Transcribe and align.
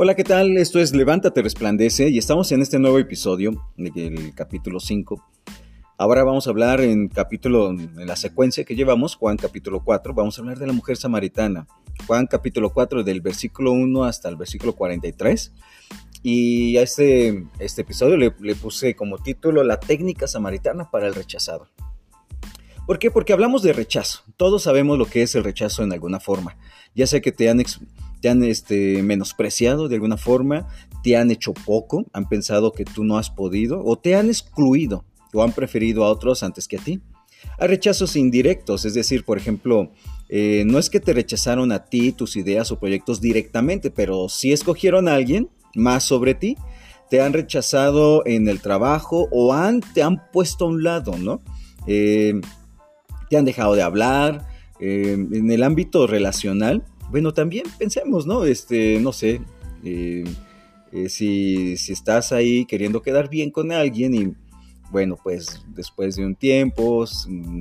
Hola, 0.00 0.14
¿qué 0.14 0.22
tal? 0.22 0.56
Esto 0.58 0.78
es 0.78 0.94
Levántate, 0.94 1.42
resplandece 1.42 2.08
y 2.08 2.18
estamos 2.18 2.52
en 2.52 2.62
este 2.62 2.78
nuevo 2.78 3.00
episodio, 3.00 3.68
el 3.76 4.32
capítulo 4.32 4.78
5. 4.78 5.26
Ahora 5.96 6.22
vamos 6.22 6.46
a 6.46 6.50
hablar 6.50 6.80
en 6.80 7.08
capítulo, 7.08 7.70
en 7.70 8.06
la 8.06 8.14
secuencia 8.14 8.62
que 8.62 8.76
llevamos, 8.76 9.16
Juan 9.16 9.36
capítulo 9.36 9.82
4, 9.82 10.14
vamos 10.14 10.38
a 10.38 10.42
hablar 10.42 10.60
de 10.60 10.68
la 10.68 10.72
mujer 10.72 10.96
samaritana. 10.96 11.66
Juan 12.06 12.28
capítulo 12.28 12.70
4 12.70 13.02
del 13.02 13.20
versículo 13.20 13.72
1 13.72 14.04
hasta 14.04 14.28
el 14.28 14.36
versículo 14.36 14.76
43. 14.76 15.52
Y 16.22 16.76
a 16.76 16.82
este, 16.82 17.46
este 17.58 17.82
episodio 17.82 18.16
le, 18.16 18.30
puse 18.54 18.94
como 18.94 19.18
título 19.18 19.64
La 19.64 19.80
técnica 19.80 20.28
samaritana 20.28 20.92
para 20.92 21.08
el 21.08 21.14
rechazado. 21.16 21.66
¿Por 22.86 23.00
qué? 23.00 23.10
Porque 23.10 23.32
hablamos 23.32 23.64
de 23.64 23.72
rechazo. 23.72 24.22
Todos 24.36 24.62
sabemos 24.62 24.96
lo 24.96 25.06
que 25.06 25.22
es 25.22 25.34
el 25.34 25.42
rechazo 25.42 25.82
en 25.82 25.92
alguna 25.92 26.20
forma. 26.20 26.56
Ya 26.94 27.08
sea 27.08 27.20
que 27.20 27.32
te 27.32 27.50
han 27.50 27.58
te 28.20 28.28
han 28.28 28.42
este, 28.42 29.02
menospreciado 29.02 29.88
de 29.88 29.96
alguna 29.96 30.16
forma, 30.16 30.66
te 31.02 31.16
han 31.16 31.30
hecho 31.30 31.54
poco, 31.54 32.04
han 32.12 32.28
pensado 32.28 32.72
que 32.72 32.84
tú 32.84 33.04
no 33.04 33.18
has 33.18 33.30
podido 33.30 33.82
o 33.84 33.96
te 33.96 34.16
han 34.16 34.28
excluido 34.28 35.04
o 35.32 35.42
han 35.42 35.52
preferido 35.52 36.04
a 36.04 36.10
otros 36.10 36.42
antes 36.42 36.68
que 36.68 36.76
a 36.76 36.80
ti. 36.80 37.00
Hay 37.58 37.68
rechazos 37.68 38.16
indirectos, 38.16 38.84
es 38.84 38.94
decir, 38.94 39.24
por 39.24 39.38
ejemplo, 39.38 39.92
eh, 40.28 40.64
no 40.66 40.78
es 40.78 40.90
que 40.90 41.00
te 41.00 41.12
rechazaron 41.12 41.72
a 41.72 41.84
ti, 41.84 42.12
tus 42.12 42.36
ideas 42.36 42.70
o 42.72 42.78
proyectos 42.78 43.20
directamente, 43.20 43.90
pero 43.90 44.28
sí 44.28 44.52
escogieron 44.52 45.08
a 45.08 45.14
alguien 45.14 45.48
más 45.74 46.04
sobre 46.04 46.34
ti, 46.34 46.56
te 47.10 47.20
han 47.20 47.32
rechazado 47.32 48.22
en 48.26 48.48
el 48.48 48.60
trabajo 48.60 49.28
o 49.30 49.54
han, 49.54 49.80
te 49.80 50.02
han 50.02 50.30
puesto 50.30 50.66
a 50.66 50.68
un 50.68 50.82
lado, 50.82 51.16
¿no? 51.16 51.40
Eh, 51.86 52.34
te 53.30 53.36
han 53.36 53.44
dejado 53.44 53.74
de 53.74 53.82
hablar, 53.82 54.46
eh, 54.80 55.12
en 55.14 55.50
el 55.50 55.62
ámbito 55.62 56.06
relacional, 56.06 56.84
bueno, 57.10 57.32
también 57.32 57.64
pensemos, 57.78 58.26
¿no? 58.26 58.44
Este, 58.44 59.00
no 59.00 59.12
sé, 59.12 59.40
eh, 59.84 60.24
eh, 60.92 61.08
si, 61.08 61.76
si, 61.76 61.92
estás 61.92 62.32
ahí 62.32 62.64
queriendo 62.64 63.02
quedar 63.02 63.28
bien 63.28 63.50
con 63.50 63.72
alguien 63.72 64.14
y, 64.14 64.32
bueno, 64.90 65.18
pues 65.22 65.64
después 65.74 66.16
de 66.16 66.24
un 66.24 66.34
tiempo, 66.34 67.06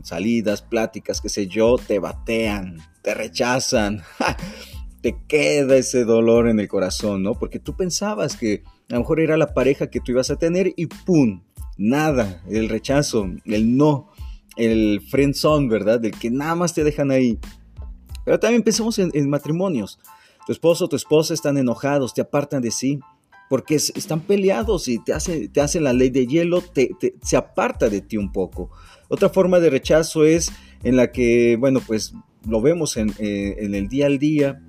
salidas, 0.03 0.62
pláticas, 0.62 1.22
qué 1.22 1.30
sé 1.30 1.48
yo, 1.48 1.78
te 1.78 2.00
batean, 2.00 2.78
te 3.02 3.14
rechazan, 3.14 4.02
te 5.02 5.18
queda 5.28 5.78
ese 5.78 6.03
dolor 6.06 6.48
en 6.48 6.59
el 6.59 6.68
corazón, 6.68 7.23
¿no? 7.23 7.36
Porque 7.36 7.59
tú 7.59 7.75
pensabas 7.75 8.36
que 8.36 8.64
a 8.90 8.94
lo 8.94 9.00
mejor 9.00 9.20
era 9.20 9.38
la 9.38 9.53
pareja 9.53 9.90
que 9.90 10.00
tú 10.00 10.12
ibas 10.12 10.31
a 10.31 10.38
tener 10.38 10.73
y 10.75 10.88
¡pum! 10.88 11.42
Nada, 11.78 12.42
el 12.50 12.70
rechazo, 12.70 13.30
el 13.45 13.78
no, 13.78 14.09
el 14.56 15.02
friend 15.09 15.36
zone, 15.36 15.70
¿verdad? 15.70 16.00
Del 16.00 16.12
que 16.12 16.31
nada 16.31 16.56
más 16.56 16.73
te 16.73 16.84
dejan 16.84 17.12
ahí. 17.12 17.38
Pero 18.28 18.42
también 18.42 18.61
pensamos 18.61 19.00
en, 19.00 19.30
matrimonios. 19.30 20.00
Tu 20.45 20.52
esposo 20.52 20.83
o 20.83 20.89
tu 20.89 20.97
esposa 20.97 21.33
están 21.33 21.58
enojados, 21.58 22.14
te 22.14 22.20
apartan 22.20 22.61
de 22.61 22.72
sí, 22.72 23.00
porque 23.50 23.75
están 23.75 24.19
peleados 24.19 24.89
y 24.89 25.02
te, 25.02 25.14
hace, 25.14 25.47
te 25.47 25.61
hacen 25.61 25.86
la 25.86 25.94
ley 25.94 26.09
de 26.09 26.28
hielo, 26.28 26.59
te, 26.59 26.92
se 27.23 27.38
aparta 27.38 27.88
de 27.88 28.02
ti 28.02 28.17
un 28.17 28.34
poco. 28.34 28.69
Otra 29.08 29.30
forma 29.30 29.61
de 29.61 29.69
rechazo 29.69 30.25
es 30.25 30.52
en 30.84 30.97
la 30.97 31.14
que, 31.14 31.56
bueno, 31.58 31.80
pues 31.80 32.16
lo 32.45 32.59
vemos 32.59 32.97
en, 32.97 33.14
eh, 33.17 33.56
en 33.59 33.75
el 33.75 33.88
día 33.88 34.08
al 34.08 34.19
día. 34.19 34.62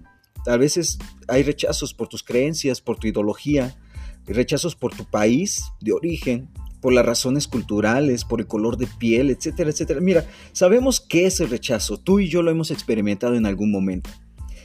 A 0.47 0.57
veces 0.57 1.01
hay 1.27 1.43
rechazos 1.43 1.95
por 1.95 2.07
tus 2.07 2.23
creencias, 2.23 2.81
por 2.81 2.97
tu 2.97 3.09
ideología, 3.09 3.77
rechazos 4.25 4.77
por 4.77 4.95
tu 4.95 5.05
país 5.05 5.65
de 5.81 5.95
origen, 5.95 6.49
por 6.81 6.93
las 6.93 7.05
razones 7.05 7.49
culturales, 7.49 8.25
por 8.25 8.41
el 8.41 8.47
color 8.47 8.77
de 8.77 8.87
piel, 8.87 9.31
etcétera, 9.31 9.71
etcétera. 9.71 10.01
Mira, 10.01 10.27
sabemos 10.53 11.01
qué 11.01 11.27
es 11.27 11.41
el 11.41 11.51
rechazo. 11.51 11.99
Tú 11.99 12.21
y 12.21 12.29
yo 12.29 12.43
lo 12.43 12.51
hemos 12.51 12.71
experimentado 12.71 13.35
en 13.35 13.47
algún 13.47 13.71
momento. 13.71 14.11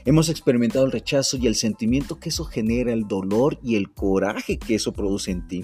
Hemos 0.06 0.30
experimentado 0.30 0.86
el 0.86 0.92
rechazo 0.92 1.38
y 1.38 1.48
el 1.48 1.56
sentimiento 1.56 2.20
que 2.20 2.30
eso 2.30 2.44
genera, 2.44 2.92
el 2.92 3.08
dolor 3.08 3.58
y 3.64 3.76
el 3.76 3.92
coraje 3.92 4.58
que 4.58 4.76
eso 4.76 4.92
produce 4.92 5.32
en 5.32 5.48
ti. 5.48 5.64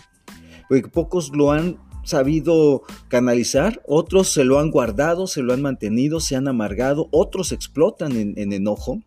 Porque 0.70 0.88
pocos 0.88 1.32
lo 1.36 1.52
han 1.52 1.78
sabido 2.04 2.84
canalizar, 3.10 3.82
otros 3.86 4.30
se 4.30 4.46
lo 4.46 4.60
han 4.60 4.72
guardado, 4.72 5.28
se 5.28 5.42
lo 5.42 5.54
han 5.54 5.62
mantenido, 5.62 6.20
se 6.20 6.36
han 6.36 6.48
amargado, 6.48 7.10
otros 7.12 7.52
explotan 7.52 8.14
en, 8.14 8.34
en 8.38 8.54
enojo 8.54 9.02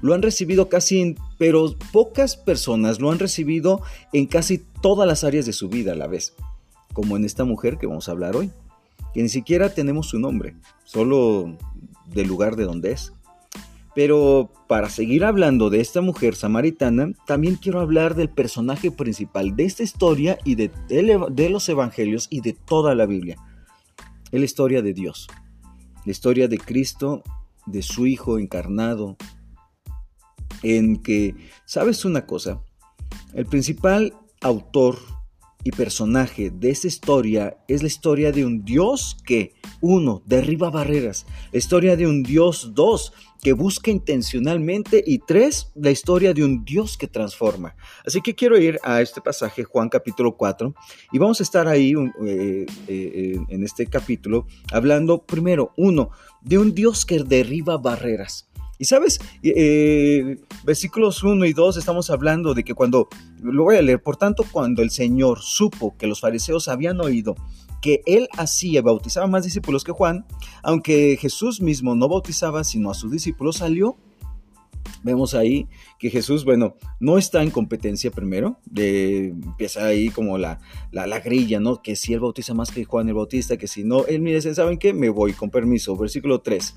lo 0.00 0.14
han 0.14 0.22
recibido 0.22 0.68
casi, 0.68 1.16
pero 1.38 1.74
pocas 1.92 2.36
personas 2.36 3.00
lo 3.00 3.10
han 3.10 3.18
recibido 3.18 3.82
en 4.12 4.26
casi 4.26 4.62
todas 4.80 5.06
las 5.06 5.24
áreas 5.24 5.46
de 5.46 5.52
su 5.52 5.68
vida 5.68 5.92
a 5.92 5.96
la 5.96 6.06
vez, 6.06 6.34
como 6.92 7.16
en 7.16 7.24
esta 7.24 7.44
mujer 7.44 7.78
que 7.78 7.86
vamos 7.86 8.08
a 8.08 8.12
hablar 8.12 8.36
hoy, 8.36 8.50
que 9.14 9.22
ni 9.22 9.28
siquiera 9.28 9.74
tenemos 9.74 10.08
su 10.08 10.18
nombre, 10.18 10.54
solo 10.84 11.56
del 12.06 12.28
lugar 12.28 12.56
de 12.56 12.64
donde 12.64 12.92
es. 12.92 13.12
Pero 13.94 14.50
para 14.68 14.88
seguir 14.90 15.24
hablando 15.24 15.70
de 15.70 15.80
esta 15.80 16.00
mujer 16.00 16.36
samaritana, 16.36 17.12
también 17.26 17.56
quiero 17.56 17.80
hablar 17.80 18.14
del 18.14 18.28
personaje 18.28 18.92
principal 18.92 19.56
de 19.56 19.64
esta 19.64 19.82
historia 19.82 20.38
y 20.44 20.54
de, 20.54 20.70
de 20.88 21.50
los 21.50 21.68
evangelios 21.68 22.28
y 22.30 22.40
de 22.40 22.52
toda 22.52 22.94
la 22.94 23.06
Biblia. 23.06 23.36
Es 24.30 24.38
la 24.38 24.44
historia 24.44 24.82
de 24.82 24.92
Dios, 24.92 25.26
la 26.04 26.12
historia 26.12 26.46
de 26.46 26.58
Cristo, 26.58 27.22
de 27.66 27.82
su 27.82 28.06
Hijo 28.06 28.38
encarnado, 28.38 29.16
en 30.62 31.02
que, 31.02 31.34
¿sabes 31.64 32.04
una 32.04 32.26
cosa? 32.26 32.62
El 33.34 33.46
principal 33.46 34.14
autor 34.40 34.98
y 35.64 35.70
personaje 35.72 36.50
de 36.50 36.70
esta 36.70 36.86
historia 36.86 37.58
es 37.66 37.82
la 37.82 37.88
historia 37.88 38.32
de 38.32 38.44
un 38.44 38.64
Dios 38.64 39.16
que, 39.26 39.54
uno, 39.80 40.22
derriba 40.24 40.70
barreras, 40.70 41.26
la 41.52 41.58
historia 41.58 41.96
de 41.96 42.06
un 42.06 42.22
Dios, 42.22 42.72
dos, 42.74 43.12
que 43.42 43.52
busca 43.52 43.90
intencionalmente 43.90 45.02
y 45.06 45.18
tres, 45.20 45.70
la 45.74 45.90
historia 45.90 46.34
de 46.34 46.44
un 46.44 46.64
Dios 46.64 46.96
que 46.96 47.06
transforma. 47.06 47.76
Así 48.04 48.20
que 48.20 48.34
quiero 48.34 48.58
ir 48.58 48.78
a 48.82 49.00
este 49.00 49.20
pasaje, 49.20 49.64
Juan 49.64 49.88
capítulo 49.88 50.36
4, 50.36 50.74
y 51.12 51.18
vamos 51.18 51.40
a 51.40 51.42
estar 51.42 51.68
ahí 51.68 51.94
eh, 52.24 52.66
eh, 52.88 53.38
en 53.48 53.64
este 53.64 53.86
capítulo 53.86 54.46
hablando 54.72 55.24
primero, 55.24 55.72
uno, 55.76 56.10
de 56.40 56.58
un 56.58 56.74
Dios 56.74 57.04
que 57.04 57.22
derriba 57.22 57.78
barreras. 57.78 58.47
Y 58.78 58.84
sabes, 58.84 59.18
eh, 59.42 60.36
versículos 60.64 61.24
1 61.24 61.44
y 61.46 61.52
2 61.52 61.76
estamos 61.76 62.10
hablando 62.10 62.54
de 62.54 62.62
que 62.62 62.74
cuando, 62.74 63.08
lo 63.42 63.64
voy 63.64 63.76
a 63.76 63.82
leer, 63.82 64.00
por 64.00 64.16
tanto, 64.16 64.44
cuando 64.50 64.82
el 64.82 64.90
Señor 64.90 65.40
supo 65.40 65.96
que 65.96 66.06
los 66.06 66.20
fariseos 66.20 66.68
habían 66.68 67.00
oído 67.00 67.34
que 67.80 68.02
él 68.06 68.28
hacía, 68.36 68.82
bautizaba 68.82 69.26
más 69.26 69.44
discípulos 69.44 69.84
que 69.84 69.92
Juan, 69.92 70.26
aunque 70.62 71.16
Jesús 71.20 71.60
mismo 71.60 71.94
no 71.94 72.08
bautizaba 72.08 72.64
sino 72.64 72.90
a 72.90 72.94
sus 72.94 73.10
discípulos, 73.10 73.56
salió. 73.56 73.96
Vemos 75.02 75.34
ahí 75.34 75.68
que 75.98 76.10
Jesús, 76.10 76.44
bueno, 76.44 76.74
no 76.98 77.18
está 77.18 77.42
en 77.42 77.50
competencia 77.50 78.10
primero, 78.10 78.58
de, 78.64 79.28
empieza 79.28 79.84
ahí 79.86 80.08
como 80.08 80.38
la, 80.38 80.60
la, 80.90 81.06
la, 81.06 81.20
grilla, 81.20 81.60
¿no? 81.60 81.82
Que 81.82 81.94
si 81.94 82.14
él 82.14 82.20
bautiza 82.20 82.54
más 82.54 82.70
que 82.70 82.84
Juan 82.84 83.08
el 83.08 83.14
Bautista, 83.14 83.56
que 83.56 83.68
si 83.68 83.84
no, 83.84 84.06
él 84.06 84.20
mire, 84.20 84.40
¿saben 84.40 84.78
qué? 84.78 84.92
Me 84.92 85.08
voy 85.08 85.34
con 85.34 85.50
permiso. 85.50 85.96
Versículo 85.96 86.40
3 86.40 86.74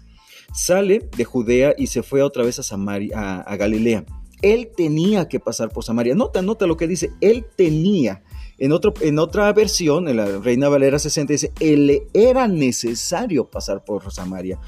sale 0.54 1.10
de 1.16 1.24
Judea 1.24 1.74
y 1.78 1.88
se 1.88 2.04
fue 2.04 2.22
otra 2.22 2.44
vez 2.44 2.60
a, 2.60 2.64
Samaria, 2.64 3.42
a, 3.42 3.56
Galilea. 3.56 4.06
Él 4.42 4.70
tenía 4.76 5.28
que 5.28 5.40
pasar 5.40 5.70
por 5.70 5.84
Samaria. 5.84 6.16
Nota, 6.16 6.42
nota 6.42 6.68
lo 6.68 6.78
que 6.78 6.88
dice, 6.88 7.12
él 7.22 7.46
tenía. 7.56 8.24
En, 8.58 8.72
otro, 8.72 8.94
en 9.02 9.20
otra 9.20 9.52
versión, 9.54 10.08
en 10.08 10.18
la 10.18 10.40
Reina 10.40 10.70
Valera 10.70 11.00
60, 11.00 11.34
dice, 11.34 11.52
él 11.60 12.04
era 12.14 12.48
necesario 12.48 13.50
pasar 13.50 13.84
por 13.84 14.12
Samaria. 14.12 14.60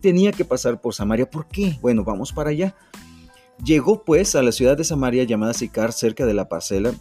Tenía 0.00 0.32
que 0.32 0.44
pasar 0.44 0.80
por 0.80 0.94
Samaria. 0.94 1.30
¿Por 1.30 1.46
qué? 1.46 1.78
Bueno, 1.80 2.02
vamos 2.04 2.32
para 2.32 2.50
allá. 2.50 2.74
Llegó 3.64 4.04
pues 4.04 4.34
a 4.34 4.42
la 4.42 4.52
ciudad 4.52 4.76
de 4.76 4.84
Samaria 4.84 5.24
llamada 5.24 5.54
Sicar, 5.54 5.92
cerca 5.92 6.26
de 6.26 6.34
la 6.34 6.48
parcela 6.48 6.92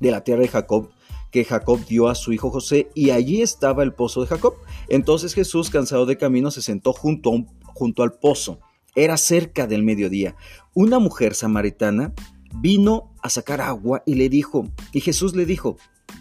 de 0.00 0.10
la 0.10 0.22
tierra 0.22 0.42
de 0.42 0.48
Jacob, 0.48 0.90
que 1.34 1.44
Jacob 1.44 1.84
dio 1.84 2.06
a 2.06 2.14
su 2.14 2.32
hijo 2.32 2.48
José, 2.48 2.90
y 2.94 3.10
allí 3.10 3.42
estaba 3.42 3.82
el 3.82 3.92
pozo 3.92 4.20
de 4.20 4.28
Jacob. 4.28 4.54
Entonces 4.88 5.34
Jesús, 5.34 5.68
cansado 5.68 6.06
de 6.06 6.16
camino, 6.16 6.52
se 6.52 6.62
sentó 6.62 6.92
junto, 6.92 7.32
junto 7.64 8.04
al 8.04 8.12
pozo. 8.12 8.60
Era 8.94 9.16
cerca 9.16 9.66
del 9.66 9.82
mediodía. 9.82 10.36
Una 10.74 11.00
mujer 11.00 11.34
samaritana 11.34 12.14
vino 12.60 13.12
a 13.20 13.30
sacar 13.30 13.60
agua 13.60 14.04
y 14.06 14.14
le 14.14 14.28
dijo, 14.28 14.68
y 14.92 15.00
Jesús 15.00 15.34
le 15.34 15.44
dijo, 15.44 15.76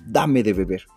dame 0.08 0.42
de 0.42 0.54
beber. 0.54 0.88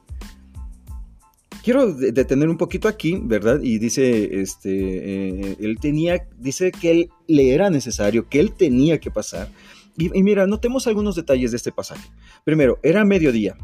Quiero 1.63 1.93
detener 1.93 2.49
un 2.49 2.57
poquito 2.57 2.89
aquí, 2.89 3.21
¿verdad? 3.23 3.61
Y 3.63 3.77
dice, 3.77 4.41
este, 4.41 4.71
eh, 4.71 5.57
él 5.61 5.77
tenía, 5.79 6.27
dice 6.39 6.73
que 6.73 6.91
él 6.91 7.11
le 7.27 7.53
era 7.53 7.69
necesario, 7.69 8.31
que 8.31 8.41
él 8.41 8.55
tenía 8.55 8.99
que 8.99 9.11
pasar. 9.11 9.51
Y, 9.99 10.07
y 10.19 10.23
mira, 10.23 10.47
notemos 10.47 10.87
algunos 10.87 11.17
detalles 11.17 11.51
de 11.51 11.59
este 11.59 11.71
pasaje. 11.71 12.09
Primero, 12.45 12.79
era 12.83 13.05
mediodía, 13.05 13.59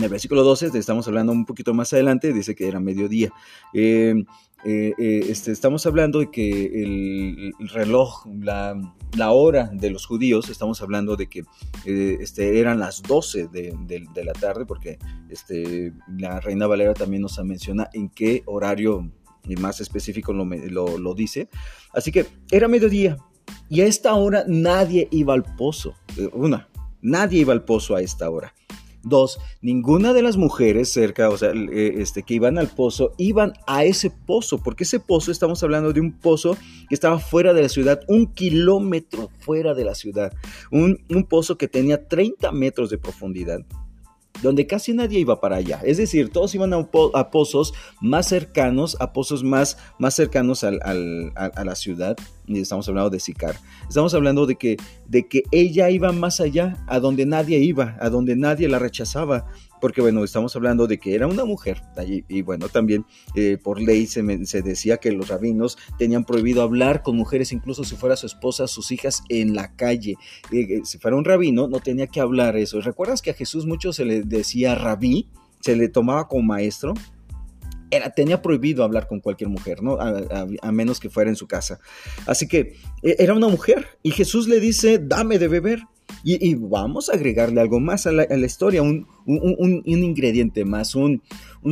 en 0.00 0.04
el 0.04 0.10
versículo 0.10 0.42
12, 0.44 0.70
estamos 0.78 1.06
hablando 1.08 1.30
un 1.30 1.44
poquito 1.44 1.74
más 1.74 1.92
adelante, 1.92 2.32
dice 2.32 2.54
que 2.54 2.66
era 2.66 2.80
mediodía. 2.80 3.30
Eh, 3.74 4.14
eh, 4.64 4.94
eh, 4.98 5.26
este, 5.28 5.52
estamos 5.52 5.84
hablando 5.84 6.20
de 6.20 6.30
que 6.30 6.82
el, 6.82 7.52
reloj, 7.68 8.24
la, 8.40 9.30
hora 9.30 9.70
de 9.74 9.90
los 9.90 10.06
judíos, 10.06 10.48
estamos 10.48 10.80
hablando 10.80 11.16
de 11.16 11.28
que 11.28 11.44
este, 11.84 12.60
eran 12.60 12.78
las 12.78 13.02
12 13.02 13.48
de, 13.48 14.24
la 14.24 14.32
tarde, 14.32 14.64
porque 14.64 14.98
este, 15.28 15.92
la 16.16 16.40
Reina 16.40 16.66
Valera 16.66 16.94
también 16.94 17.20
nos 17.20 17.38
menciona 17.44 17.90
en 17.92 18.08
qué 18.08 18.42
horario 18.46 19.12
más 19.58 19.82
específico 19.82 20.32
lo, 20.32 20.98
lo 20.98 21.14
dice. 21.14 21.50
Así 21.92 22.10
que 22.10 22.26
era 22.50 22.68
mediodía, 22.68 23.18
Y 23.68 23.82
a 23.82 23.86
esta 23.86 24.14
hora 24.14 24.44
nadie 24.48 25.08
iba 25.10 25.34
al 25.34 25.42
pozo. 25.56 25.94
Eh, 26.16 26.30
una, 26.32 26.70
nadie 27.02 27.40
iba 27.40 27.52
al 27.52 27.64
pozo 27.64 27.96
a 27.96 28.00
esta 28.00 28.30
hora. 28.30 28.54
Dos, 29.02 29.38
ninguna 29.62 30.12
de 30.12 30.22
las 30.22 30.36
mujeres 30.36 30.90
cerca, 30.90 31.30
o 31.30 31.38
sea, 31.38 31.52
eh, 31.52 31.94
este, 31.98 32.22
que 32.22 32.34
iban 32.34 32.58
al 32.58 32.68
pozo, 32.68 33.12
iban 33.16 33.54
a 33.66 33.84
ese 33.84 34.10
pozo, 34.10 34.58
porque 34.58 34.84
ese 34.84 35.00
pozo, 35.00 35.32
estamos 35.32 35.62
hablando 35.62 35.92
de 35.92 36.00
un 36.00 36.12
pozo 36.12 36.56
que 36.88 36.94
estaba 36.94 37.18
fuera 37.18 37.54
de 37.54 37.62
la 37.62 37.68
ciudad, 37.68 38.00
un 38.08 38.26
kilómetro 38.32 39.30
fuera 39.40 39.74
de 39.74 39.84
la 39.84 39.94
ciudad, 39.94 40.32
un, 40.70 41.02
un 41.08 41.24
pozo 41.24 41.56
que 41.56 41.68
tenía 41.68 42.08
30 42.08 42.52
metros 42.52 42.90
de 42.90 42.98
profundidad 42.98 43.60
donde 44.42 44.66
casi 44.66 44.92
nadie 44.92 45.20
iba 45.20 45.40
para 45.40 45.56
allá. 45.56 45.80
Es 45.84 45.96
decir, 45.98 46.30
todos 46.30 46.54
iban 46.54 46.72
a, 46.72 47.30
pozos 47.30 47.72
más 48.00 48.28
cercanos, 48.28 48.96
a 49.00 49.12
pozos 49.12 49.42
más, 49.42 49.78
más 49.98 50.14
cercanos 50.14 50.64
a, 50.64 50.70
la 50.70 51.74
ciudad. 51.74 52.16
Y 52.46 52.60
estamos 52.60 52.88
hablando 52.88 53.10
de 53.10 53.20
Sicar. 53.20 53.56
Estamos 53.88 54.14
hablando 54.14 54.46
de 54.46 54.56
que, 54.56 54.76
de 55.06 55.28
que 55.28 55.42
ella 55.52 55.90
iba 55.90 56.12
más 56.12 56.40
allá, 56.40 56.84
a 56.86 57.00
donde 57.00 57.26
nadie 57.26 57.58
iba, 57.58 57.96
a 58.00 58.10
donde 58.10 58.36
nadie 58.36 58.68
la 58.68 58.78
rechazaba 58.78 59.46
porque 59.80 60.00
bueno, 60.00 60.22
estamos 60.24 60.54
hablando 60.56 60.86
de 60.86 60.98
que 60.98 61.14
era 61.14 61.26
una 61.26 61.44
mujer, 61.44 61.82
y, 62.28 62.42
bueno, 62.42 62.68
también 62.68 63.04
eh, 63.34 63.58
por 63.62 63.80
ley 63.80 64.06
se, 64.06 64.22
decía 64.62 64.98
que 64.98 65.12
los 65.12 65.28
rabinos 65.28 65.78
tenían 65.98 66.24
prohibido 66.24 66.62
hablar 66.62 67.02
con 67.02 67.16
mujeres, 67.16 67.52
incluso 67.52 67.84
si 67.84 67.96
fuera 67.96 68.16
su 68.16 68.26
esposa, 68.26 68.66
sus 68.66 68.92
hijas, 68.92 69.22
en 69.28 69.54
la 69.54 69.74
calle. 69.74 70.16
Eh, 70.52 70.60
eh, 70.60 70.80
si 70.84 70.98
fuera 70.98 71.16
un 71.16 71.24
rabino, 71.24 71.68
no 71.68 71.80
tenía 71.80 72.06
que 72.06 72.20
hablar 72.20 72.56
eso. 72.56 72.80
¿Recuerdas 72.80 73.22
que 73.22 73.30
a 73.30 73.34
Jesús 73.34 73.66
mucho 73.66 73.92
se 73.92 74.04
le 74.04 74.22
decía 74.22 74.74
rabí? 74.74 75.28
Se 75.60 75.76
le 75.76 75.88
tomaba 75.88 76.28
como 76.28 76.42
maestro. 76.42 76.94
Era, 77.90 78.10
tenía 78.10 78.40
prohibido 78.40 78.84
hablar 78.84 79.08
con 79.08 79.20
cualquier 79.20 79.50
mujer, 79.50 79.82
¿no? 79.82 79.98
a, 80.00 80.72
menos 80.72 81.00
que 81.00 81.10
fuera 81.10 81.28
en 81.28 81.36
su 81.36 81.48
casa. 81.48 81.80
Así 82.26 82.46
que 82.46 82.76
era 83.02 83.34
una 83.34 83.48
mujer 83.48 83.98
y 84.02 84.12
Jesús 84.12 84.46
le 84.46 84.60
dice, 84.60 85.00
dame 85.02 85.38
de 85.38 85.48
beber. 85.48 85.82
Y, 86.22 86.54
vamos 86.54 87.08
a 87.08 87.14
agregarle 87.14 87.60
algo 87.60 87.80
más 87.80 88.06
a 88.06 88.12
la, 88.12 88.36
historia, 88.36 88.82
un, 88.82 89.06
ingrediente 89.86 90.64
más, 90.64 90.94
un, 90.94 91.22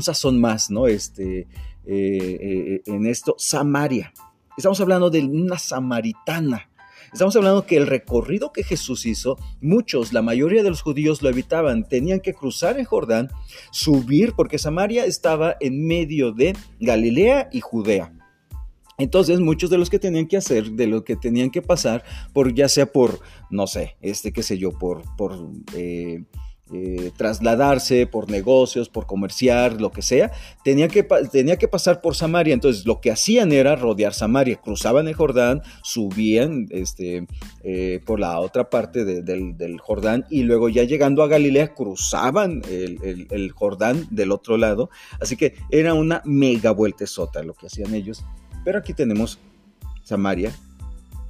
sazón 0.01 0.41
más, 0.41 0.71
¿no? 0.71 0.87
Este, 0.87 1.41
eh, 1.41 1.49
eh, 1.87 2.83
en 2.87 3.07
esto, 3.07 3.35
Samaria. 3.39 4.13
Estamos 4.57 4.81
hablando 4.81 5.11
de 5.11 5.21
una 5.25 5.59
samaritana. 5.59 6.69
Estamos 7.13 7.35
hablando 7.37 7.65
que 7.65 7.77
el 7.77 7.87
recorrido 7.87 8.53
que 8.53 8.63
Jesús 8.63 9.07
hizo, 9.07 9.39
muchos, 9.63 10.13
la 10.13 10.21
mayoría 10.21 10.63
de 10.63 10.69
los 10.69 10.83
judíos 10.83 11.23
lo 11.23 11.31
evitaban, 11.31 11.89
tenían 11.89 12.21
que 12.21 12.35
cruzar 12.35 12.79
el 12.79 12.85
Jordán, 12.85 13.31
subir, 13.71 14.35
porque 14.35 14.59
Samaria 14.59 15.07
estaba 15.07 15.57
en 15.61 15.87
medio 15.87 16.33
de 16.33 16.55
Galilea 16.81 17.49
y 17.51 17.61
Judea. 17.61 18.13
Entonces, 19.01 19.39
muchos 19.39 19.71
de 19.71 19.79
los 19.79 19.91
que 19.91 20.01
tenían 20.01 20.27
que 20.27 20.37
hacer, 20.37 20.73
de 20.73 20.89
lo 20.89 21.05
que 21.05 21.15
tenían 21.15 21.51
que 21.51 21.63
pasar, 21.63 22.03
por 22.33 22.53
ya 22.53 22.69
sea 22.69 22.87
por, 22.87 23.21
no 23.49 23.69
sé, 23.69 23.97
este, 24.01 24.33
qué 24.33 24.43
sé 24.43 24.59
yo, 24.59 24.73
por, 24.73 25.05
eh, 25.77 26.25
eh, 26.73 27.13
trasladarse, 27.17 28.09
por 28.09 28.29
negocios, 28.29 28.89
por 28.89 29.07
comerciar, 29.07 29.81
lo 29.81 29.93
que 29.93 30.03
sea, 30.03 30.33
tenía 30.65 30.89
que, 30.89 31.05
tenía 31.31 31.57
que 31.59 31.69
pasar 31.69 32.01
por 32.01 32.17
Samaria. 32.17 32.53
Entonces, 32.53 32.87
lo 32.87 33.01
que 33.01 33.13
hacían 33.13 33.53
era 33.53 33.77
rodear 33.77 34.15
Samaria, 34.15 34.57
cruzaban 34.57 35.07
el 35.07 35.15
Jordán, 35.15 35.63
subían 35.85 36.67
este, 36.71 37.29
eh, 37.63 38.01
por 38.05 38.19
la 38.19 38.41
otra 38.41 38.69
parte 38.69 39.05
del, 39.05 39.79
Jordán 39.81 40.25
y 40.29 40.43
luego 40.43 40.69
ya 40.69 40.83
llegando 40.83 41.23
a 41.23 41.29
Galilea, 41.29 41.73
cruzaban 41.73 42.63
el, 42.69 43.53
Jordán 43.53 44.09
del 44.11 44.33
otro 44.33 44.57
lado. 44.57 44.91
Así 45.21 45.37
que 45.37 45.55
era 45.71 45.95
una 45.95 46.21
mega 46.25 46.73
vueltezota 46.73 47.45
lo 47.45 47.55
que 47.55 47.69
hacían 47.69 47.95
ellos. 47.95 48.25
Pero 48.65 48.79
aquí 48.79 48.93
tenemos 48.95 49.39
Samaria. 50.03 50.53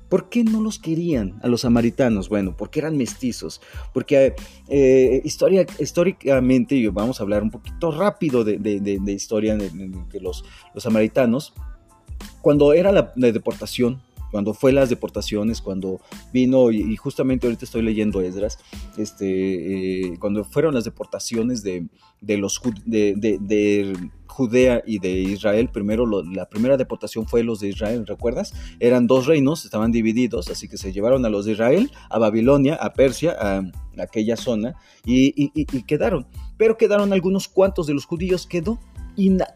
¿Por 0.09 0.31
qué 0.31 0.43
no 0.43 0.61
los 0.63 0.79
querían 0.79 1.39
a 1.43 1.49
los 1.49 1.63
samaritanos? 1.63 2.31
Bueno, 2.31 2.57
porque 2.57 2.81
eran 2.81 2.97
mestizos, 2.97 3.61
porque 3.93 4.35
eh, 4.69 5.21
historia, 5.23 5.67
históricamente, 5.79 6.89
vamos 6.89 7.21
a 7.21 7.25
hablar 7.25 7.43
un 7.43 7.51
poquito 7.51 7.91
rápido 7.91 8.43
de, 8.43 8.57
historia 9.09 9.57
de, 9.57 10.21
los, 10.21 10.45
samaritanos, 10.79 11.53
cuando 12.41 12.73
era 12.73 12.91
la, 12.91 13.13
deportación, 13.17 14.01
cuando 14.31 14.55
fue 14.55 14.73
las 14.73 14.91
deportaciones, 14.91 15.61
cuando 15.61 16.01
vino, 16.33 16.71
y, 16.71 16.97
justamente 16.97 17.47
ahorita 17.47 17.65
estoy 17.65 17.83
leyendo 17.83 18.21
Esdras, 18.21 18.59
este, 18.97 20.13
eh, 20.13 20.19
cuando 20.19 20.45
fueron 20.45 20.75
las 20.75 20.85
deportaciones 20.85 21.63
de, 21.63 21.89
los 22.21 22.61
de, 22.85 24.11
Judea 24.27 24.83
y 24.87 24.99
de 25.01 25.11
Israel, 25.11 25.69
primero 25.73 26.07
la 26.23 26.49
primera 26.49 26.77
deportación 26.77 27.27
fue 27.27 27.43
los 27.43 27.61
de 27.61 27.69
Israel, 27.69 28.07
¿recuerdas? 28.07 28.55
Eran 28.79 29.07
dos 29.07 29.27
reinos, 29.27 29.65
estaban 29.65 29.91
divididos, 29.91 30.49
así 30.49 30.69
que 30.69 30.77
se 30.77 30.93
llevaron 30.93 31.25
a 31.25 31.29
los 31.29 31.45
de 31.45 31.53
Israel, 31.53 31.91
a 32.09 32.19
Babilonia, 32.19 32.77
a 32.77 32.93
Persia, 32.93 33.37
a, 33.41 33.63
aquella 34.01 34.37
zona, 34.37 34.75
y, 35.05 35.65
quedaron. 35.83 36.27
Pero 36.57 36.77
quedaron 36.77 37.13
algunos 37.13 37.49
cuantos 37.49 37.87
de 37.87 37.95
los 37.95 38.05
judíos, 38.05 38.47
quedó 38.47 38.79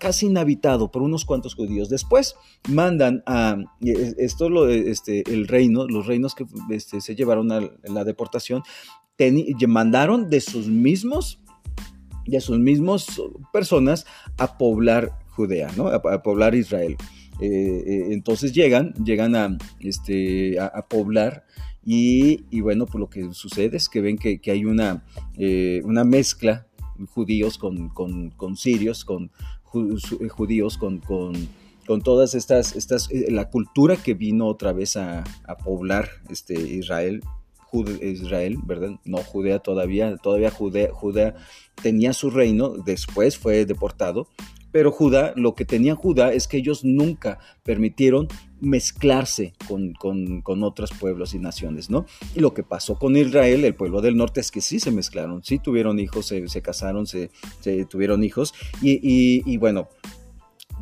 casi 0.00 0.26
inhabitado 0.26 0.90
por 0.90 1.02
unos 1.02 1.24
cuantos 1.24 1.54
judíos. 1.54 1.88
Después 1.88 2.36
mandan 2.68 3.22
a 3.26 3.56
esto 3.80 4.48
lo, 4.48 4.68
este, 4.68 5.22
el 5.32 5.46
reino, 5.48 5.86
los 5.86 6.06
reinos 6.06 6.34
que 6.34 6.46
este, 6.70 7.00
se 7.00 7.14
llevaron 7.14 7.52
a 7.52 7.60
la 7.84 8.04
deportación, 8.04 8.62
mandaron 9.68 10.28
de 10.30 10.40
sus 10.40 10.66
mismos 10.66 11.38
a 12.36 12.40
sus 12.40 12.58
mismos 12.58 13.20
personas 13.52 14.06
a 14.38 14.56
poblar 14.56 15.18
Judea, 15.30 15.70
¿no? 15.76 15.88
a, 15.88 16.22
poblar 16.22 16.54
Israel. 16.54 16.96
Eh, 17.40 17.46
eh, 17.46 18.06
entonces 18.10 18.52
llegan, 18.52 18.92
llegan 19.04 19.34
a, 19.34 19.56
este, 19.80 20.56
poblar 20.88 21.44
y, 21.84 22.60
bueno, 22.60 22.86
pues 22.86 23.00
lo 23.00 23.08
que 23.08 23.32
sucede 23.32 23.76
es 23.76 23.88
que 23.88 24.00
ven 24.00 24.16
que, 24.16 24.40
hay 24.50 24.64
una, 24.64 25.04
eh, 25.36 25.80
una 25.84 26.04
mezcla 26.04 26.68
judíos 27.06 27.58
con, 27.58 27.88
con, 27.88 28.56
sirios, 28.56 29.04
con 29.04 29.30
judíos, 29.64 30.78
con, 30.78 30.98
con, 30.98 32.02
todas 32.02 32.34
estas, 32.34 32.74
estas, 32.76 33.08
la 33.28 33.50
cultura 33.50 33.96
que 33.96 34.14
vino 34.14 34.46
otra 34.46 34.72
vez 34.72 34.96
a, 34.96 35.24
poblar 35.64 36.08
este, 36.30 36.54
Israel 36.54 37.22
Israel, 38.02 38.58
¿verdad? 38.64 39.00
No 39.04 39.18
Judea 39.18 39.58
todavía, 39.58 40.16
todavía 40.18 40.50
Judea, 40.50 40.92
Judea 40.92 41.34
tenía 41.82 42.12
su 42.12 42.30
reino, 42.30 42.70
después 42.70 43.38
fue 43.38 43.64
deportado, 43.64 44.28
pero 44.72 44.90
Judá, 44.90 45.32
lo 45.36 45.54
que 45.54 45.64
tenía 45.64 45.94
Judá 45.94 46.32
es 46.32 46.48
que 46.48 46.56
ellos 46.56 46.84
nunca 46.84 47.38
permitieron 47.62 48.28
mezclarse 48.60 49.54
con, 49.68 49.92
con, 49.92 50.62
otros 50.62 50.90
pueblos 50.92 51.34
y 51.34 51.38
naciones, 51.38 51.90
¿no? 51.90 52.06
Y 52.34 52.40
lo 52.40 52.54
que 52.54 52.62
pasó 52.62 52.98
con 52.98 53.16
Israel, 53.16 53.64
el 53.64 53.74
pueblo 53.74 54.00
del 54.00 54.16
norte, 54.16 54.40
es 54.40 54.50
que 54.50 54.60
sí 54.60 54.80
se 54.80 54.90
mezclaron, 54.90 55.42
sí 55.42 55.58
tuvieron 55.58 55.98
hijos, 55.98 56.26
se, 56.26 56.62
casaron, 56.62 57.06
se, 57.06 57.30
tuvieron 57.88 58.24
hijos, 58.24 58.54
y, 58.80 59.42
y 59.44 59.56
bueno, 59.56 59.88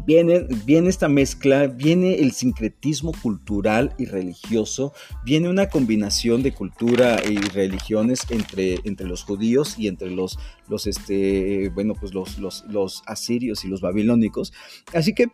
Viene, 0.07 0.47
viene, 0.65 0.89
esta 0.89 1.09
mezcla, 1.09 1.67
viene 1.67 2.21
el 2.21 2.33
sincretismo 2.33 3.13
cultural 3.23 3.95
y 3.99 4.07
religioso, 4.07 4.93
viene 5.25 5.49
una 5.49 5.69
combinación 5.69 6.43
de 6.43 6.53
cultura 6.53 7.21
y 7.29 7.37
religiones 7.37 8.23
entre, 8.31 8.81
entre 8.85 9.07
los 9.07 9.23
judíos 9.25 9.79
y 9.79 9.89
entre 9.89 10.11
los, 10.11 10.39
los, 10.69 10.87
este, 10.87 11.69
bueno, 11.71 11.95
pues 11.95 12.15
los, 12.15 12.39
los, 12.39 12.65
los 12.69 13.03
asirios 13.07 13.65
y 13.65 13.69
los 13.69 13.81
babilónicos. 13.81 14.53
Así 14.95 15.15
que 15.15 15.27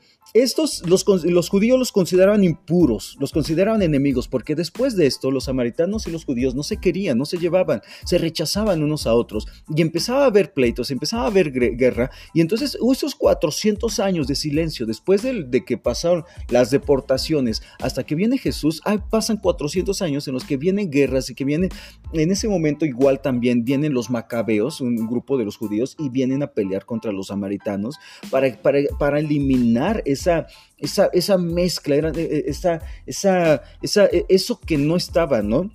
estos, 0.43 0.83
los, 0.87 1.05
judíos 1.49 1.79
los 1.79 1.93
consideraban 1.93 2.45
impuros, 2.45 3.17
los 3.21 3.33
consideraban 3.33 3.83
enemigos, 3.83 4.29
porque 4.29 4.55
después 4.55 4.97
de 4.97 5.07
esto 5.07 5.31
los 5.31 5.45
samaritanos 5.45 6.07
y 6.07 6.11
los 6.11 6.25
judíos 6.25 6.55
no 6.55 6.63
se 6.63 6.79
querían, 6.79 7.17
no 7.17 7.25
se 7.25 7.39
llevaban, 7.39 7.81
se 8.05 8.19
rechazaban 8.19 8.83
unos 8.83 9.07
a 9.07 9.15
otros 9.15 9.47
y 9.75 9.83
empezaba 9.83 10.25
a 10.25 10.27
haber 10.27 10.53
pleitos, 10.53 10.91
empezaba 10.91 11.25
a 11.25 11.29
haber 11.29 11.53
guerra 11.53 12.11
y 12.35 12.41
entonces 12.41 12.77
esos 12.93 13.15
400 13.15 13.99
años 14.01 14.27
de 14.27 14.35
silencio 14.35 14.87
después 14.87 15.23
de, 15.23 15.65
que 15.65 15.79
pasaron 15.79 16.25
las 16.49 16.71
deportaciones 16.71 17.63
hasta 17.81 18.05
que 18.05 18.15
viene 18.15 18.39
Jesús, 18.39 18.83
pasan 19.11 19.39
400 19.39 20.03
años 20.03 20.29
en 20.29 20.35
los 20.35 20.45
que 20.45 20.57
vienen 20.57 20.91
guerras 20.91 21.31
y 21.31 21.35
que 21.35 21.45
vienen, 21.45 21.71
en 22.13 22.31
ese 22.31 22.49
momento 22.49 22.85
igual 22.85 23.21
también 23.21 23.65
vienen 23.65 23.95
los 23.95 24.11
macabeos, 24.11 24.81
un 24.81 24.97
grupo 25.07 25.39
de 25.39 25.45
los 25.45 25.57
judíos 25.57 25.97
y 25.99 26.11
vienen 26.11 26.43
a 26.43 26.49
pelear 26.49 26.85
contra 26.85 27.13
los 27.13 27.29
samaritanos 27.29 27.97
para, 28.31 28.55
para, 28.61 28.81
para 28.99 29.19
eliminar 29.19 30.03
esa, 30.27 30.47
esa, 30.79 31.07
esa 31.13 31.39
mezcla, 31.39 31.95
era, 31.95 32.11
eh, 32.11 32.15
eh, 32.31 32.45
esa, 32.47 32.81
esa, 33.07 33.63
esa, 33.83 34.07
e, 34.07 34.27
eso 34.29 34.61
que 34.61 34.77
no 34.77 34.97
estaba, 34.97 35.43
¿no? 35.43 35.71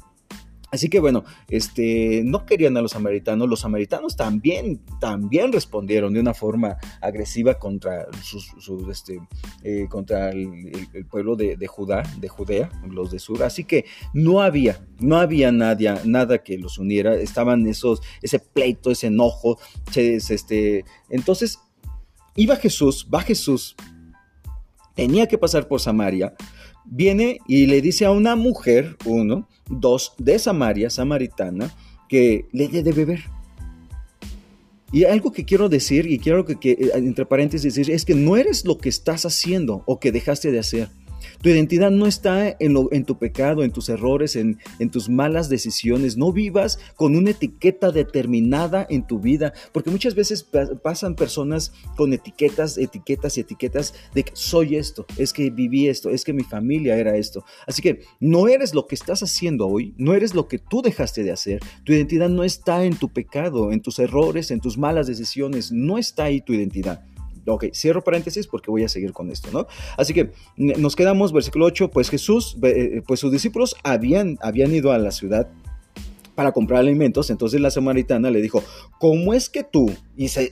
Así 0.72 0.88
que 0.88 1.02
bueno, 1.02 1.26
este, 1.50 2.22
no 2.24 2.46
querían 2.46 2.78
a 2.78 2.82
los 2.82 2.92
samaritanos, 2.92 3.50
los 3.50 3.60
samaritanos 3.60 4.16
también, 4.16 4.80
también 5.02 5.52
respondieron 5.52 6.14
de 6.14 6.22
una 6.22 6.34
forma 6.34 6.78
agresiva 7.02 7.56
contra, 7.56 8.08
este, 8.90 9.20
eh, 9.64 9.88
contra 9.90 10.30
el, 10.30 10.88
pueblo 11.10 11.36
de, 11.36 11.58
Judá, 11.68 12.04
de 12.20 12.30
Judea, 12.30 12.70
los 12.90 13.12
de 13.12 13.20
Sur. 13.20 13.44
Así 13.44 13.66
que 13.66 13.84
no 14.14 14.42
había, 14.42 14.80
no 14.98 15.18
había 15.18 15.52
nadie, 15.52 15.94
nada 16.06 16.42
que 16.42 16.58
los 16.58 16.78
uniera, 16.78 17.16
estaban 17.16 17.68
esos, 17.68 18.02
ese 18.22 18.40
pleito, 18.40 18.92
ese 18.92 19.08
enojo. 19.08 19.60
Este, 19.94 20.86
entonces, 21.10 21.60
iba 22.38 22.56
Jesús, 22.56 23.10
va 23.14 23.22
Jesús 23.24 23.76
tenía 24.96 25.28
que 25.28 25.38
pasar 25.38 25.68
por 25.68 25.80
Samaria, 25.80 26.34
viene 26.86 27.40
y 27.48 27.66
le 27.68 27.82
dice 27.82 28.06
a 28.06 28.12
una 28.12 28.36
mujer, 28.36 28.98
uno, 29.06 29.48
dos, 29.70 30.14
de 30.18 30.40
Samaria, 30.40 30.90
samaritana, 30.90 31.74
que 32.10 32.46
le 32.52 32.68
dé 32.68 32.84
de 32.84 32.92
beber. 32.92 33.24
Y 34.92 35.06
algo 35.06 35.32
que 35.32 35.46
quiero 35.46 35.70
decir, 35.70 36.06
y 36.06 36.20
quiero 36.20 36.46
que, 36.46 36.60
que 36.60 36.92
entre 36.96 37.26
paréntesis 37.26 37.74
decir, 37.74 37.94
es 37.94 38.04
que 38.04 38.16
no 38.16 38.36
eres 38.36 38.66
lo 38.66 38.78
que 38.78 38.90
estás 38.90 39.26
haciendo 39.26 39.84
o 39.86 40.00
que 40.00 40.12
dejaste 40.12 40.52
de 40.52 40.60
hacer. 40.60 40.90
Tu 41.42 41.50
identidad 41.50 41.90
no 41.90 42.06
está 42.06 42.56
en, 42.60 43.06
tu 43.06 43.18
pecado, 43.18 43.64
en 43.64 43.72
tus 43.72 43.90
errores, 43.90 44.36
en, 44.36 44.58
tus 44.92 45.10
malas 45.10 45.50
decisiones. 45.50 46.16
No 46.16 46.32
vivas 46.32 46.80
con 46.96 47.16
una 47.16 47.32
etiqueta 47.32 47.92
determinada 47.92 48.86
en 48.90 49.08
tu 49.08 49.20
vida, 49.20 49.54
porque 49.72 49.90
muchas 49.90 50.14
veces 50.14 50.48
pasan 50.84 51.16
personas 51.16 51.74
con 51.98 52.14
etiquetas, 52.14 52.78
etiquetas 52.78 53.38
y 53.38 53.42
etiquetas 53.42 53.94
de 54.14 54.24
que 54.24 54.32
soy 54.36 54.76
esto, 54.76 55.06
es 55.18 55.34
que 55.34 55.50
viví 55.50 55.88
esto, 55.88 56.10
es 56.10 56.24
que 56.24 56.34
mi 56.34 56.44
familia 56.44 56.98
era 56.98 57.18
esto. 57.18 57.44
Así 57.66 57.82
que 57.82 58.02
no 58.20 58.48
eres 58.48 58.76
lo 58.76 58.86
que 58.86 58.96
estás 58.96 59.24
haciendo 59.24 59.68
hoy, 59.68 59.96
no 59.98 60.14
eres 60.14 60.36
lo 60.36 60.48
que 60.48 60.60
tú 60.60 60.82
dejaste 60.82 61.24
de 61.24 61.32
hacer. 61.32 61.60
Tu 61.84 61.94
identidad 61.94 62.30
no 62.30 62.44
está 62.44 62.86
en 62.86 62.96
tu 62.96 63.10
pecado, 63.10 63.72
en 63.72 63.82
tus 63.82 63.98
errores, 63.98 64.52
en 64.52 64.60
tus 64.60 64.78
malas 64.78 65.08
decisiones. 65.08 65.72
No 65.72 65.98
está 65.98 66.26
ahí 66.26 66.42
tu 66.42 66.54
identidad. 66.54 67.04
Ok, 67.46 67.66
cierro 67.74 68.04
paréntesis 68.04 68.48
porque 68.48 68.72
voy 68.72 68.84
a 68.84 68.90
seguir 68.90 69.14
con 69.14 69.32
esto, 69.32 69.50
¿no? 69.52 69.68
Así 69.98 70.14
que 70.14 70.32
nos 70.58 70.96
quedamos, 70.96 71.34
versículo 71.34 71.66
8, 71.66 71.90
pues 71.90 72.10
Jesús, 72.10 72.58
eh, 72.64 73.02
pues 73.08 73.20
sus 73.20 73.32
discípulos 73.32 73.76
habían, 73.84 74.38
habían 74.42 74.74
ido 74.74 74.92
a 74.92 74.98
la 74.98 75.12
ciudad 75.12 75.48
para 76.36 76.52
comprar 76.52 76.80
alimentos. 76.80 77.30
Entonces 77.30 77.62
la 77.62 77.72
samaritana 77.72 78.32
le 78.32 78.42
dijo, 78.42 78.64
¿cómo 79.00 79.34
es 79.34 79.50
que 79.50 79.64
tú, 79.64 79.92
y 80.16 80.28
se, 80.28 80.50